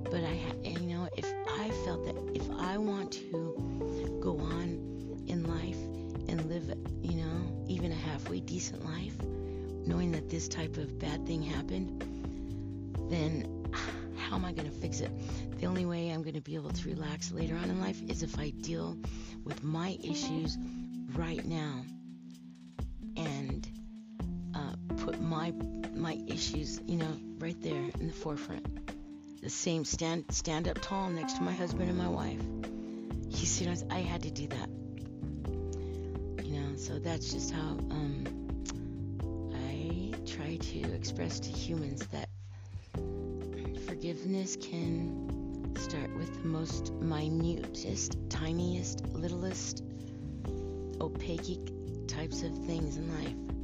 But 0.05 0.23
I 0.23 0.39
you 0.65 0.87
know, 0.87 1.07
if 1.15 1.31
I 1.47 1.69
felt 1.85 2.07
that 2.07 2.15
if 2.33 2.49
I 2.57 2.75
want 2.79 3.11
to 3.11 4.19
go 4.19 4.39
on 4.39 5.23
in 5.27 5.43
life 5.43 5.77
and 6.27 6.43
live, 6.49 6.75
you 7.03 7.17
know, 7.17 7.65
even 7.67 7.91
a 7.91 7.95
halfway 8.09 8.39
decent 8.39 8.83
life, 8.83 9.13
knowing 9.85 10.11
that 10.13 10.27
this 10.27 10.47
type 10.47 10.77
of 10.77 10.97
bad 10.97 11.27
thing 11.27 11.43
happened, 11.43 12.03
then 13.11 13.67
how 14.17 14.37
am 14.37 14.43
I 14.43 14.53
going 14.53 14.67
to 14.67 14.75
fix 14.75 15.01
it? 15.01 15.11
The 15.59 15.67
only 15.67 15.85
way 15.85 16.09
I'm 16.09 16.23
going 16.23 16.33
to 16.33 16.41
be 16.41 16.55
able 16.55 16.71
to 16.71 16.89
relax 16.89 17.31
later 17.31 17.55
on 17.57 17.65
in 17.65 17.79
life 17.79 18.01
is 18.09 18.23
if 18.23 18.39
I 18.39 18.49
deal 18.49 18.97
with 19.43 19.63
my 19.63 19.99
issues 20.03 20.57
right 21.13 21.45
now 21.45 21.83
issues, 26.41 26.81
you 26.87 26.97
know, 26.97 27.19
right 27.37 27.61
there 27.61 27.83
in 27.99 28.07
the 28.07 28.13
forefront. 28.13 28.65
The 29.43 29.49
same 29.49 29.85
stand 29.85 30.25
stand 30.31 30.67
up 30.67 30.81
tall 30.81 31.07
next 31.09 31.37
to 31.37 31.43
my 31.43 31.51
husband 31.51 31.87
and 31.87 31.97
my 31.97 32.07
wife. 32.07 32.41
You 33.29 33.45
see, 33.45 33.69
I 33.91 33.99
had 33.99 34.23
to 34.23 34.31
do 34.31 34.47
that. 34.47 34.69
You 36.43 36.59
know, 36.59 36.75
so 36.77 36.97
that's 36.97 37.31
just 37.31 37.53
how 37.53 37.77
um, 37.91 38.25
I 39.53 40.13
try 40.25 40.55
to 40.57 40.93
express 40.93 41.39
to 41.41 41.49
humans 41.51 42.07
that 42.07 42.27
forgiveness 43.85 44.57
can 44.59 45.75
start 45.77 46.11
with 46.15 46.41
the 46.41 46.47
most 46.47 46.91
minutest, 46.93 48.17
tiniest, 48.29 49.05
littlest, 49.13 49.83
opaque 50.99 51.71
types 52.07 52.41
of 52.41 52.57
things 52.65 52.97
in 52.97 53.07
life. 53.23 53.60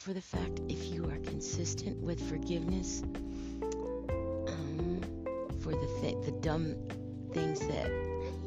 For 0.00 0.14
the 0.14 0.20
fact 0.22 0.60
if 0.70 0.86
you 0.86 1.04
are 1.04 1.18
consistent 1.18 1.94
with 1.98 2.18
forgiveness 2.30 3.02
um, 4.48 4.98
for 5.60 5.72
the 5.72 5.98
th- 6.00 6.16
the 6.24 6.32
dumb 6.40 6.74
things 7.32 7.60
that 7.60 7.90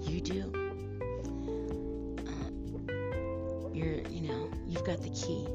you 0.02 0.20
do, 0.20 0.52
uh, 2.28 2.50
you're 3.72 4.02
you 4.10 4.22
know 4.28 4.50
you've 4.68 4.84
got 4.84 5.00
the 5.04 5.12
key 5.12 5.48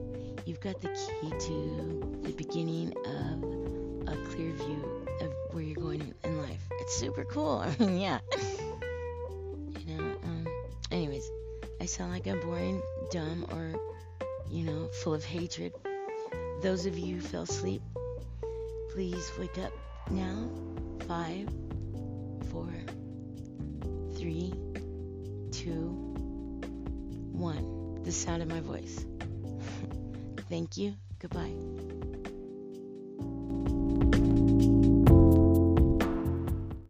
you've 0.47 0.61
got 0.61 0.81
the 0.81 0.89
key 0.89 1.31
to 1.31 2.21
the 2.23 2.33
beginning 2.33 2.95
of 3.05 3.43
a 4.07 4.17
clear 4.29 4.53
view 4.53 5.05
of 5.21 5.33
where 5.51 5.65
you're 5.65 5.83
going 5.83 6.15
in 6.23 6.39
life. 6.43 6.61
It's 6.79 6.95
super 6.95 7.25
cool. 7.25 7.59
I 7.59 7.75
mean, 7.85 7.99
yeah. 7.99 8.21
you 9.81 9.97
know, 9.97 10.17
um, 10.25 10.47
anyways, 10.93 11.29
I 11.81 11.87
sound 11.87 12.13
like 12.13 12.27
I'm 12.29 12.41
boring, 12.41 12.81
dumb, 13.11 13.47
or, 13.51 13.75
you 14.49 14.65
know, 14.65 14.89
full 15.03 15.13
of 15.13 15.25
hatred. 15.25 15.75
Those 16.61 16.87
of 16.87 16.99
you 16.99 17.17
who 17.17 17.21
fell 17.21 17.43
asleep, 17.43 17.83
please 18.91 19.31
wake 19.39 19.59
up 19.59 19.73
now. 20.11 20.51
Five, 21.07 21.49
four, 22.51 22.69
three, 24.17 24.53
two, 25.53 25.91
one. 27.33 28.03
The 28.03 28.11
sound 28.11 28.43
of 28.43 28.49
my 28.49 28.61
voice. 28.61 29.07
Thank 30.49 30.77
you. 30.77 30.95
Goodbye. 31.21 31.98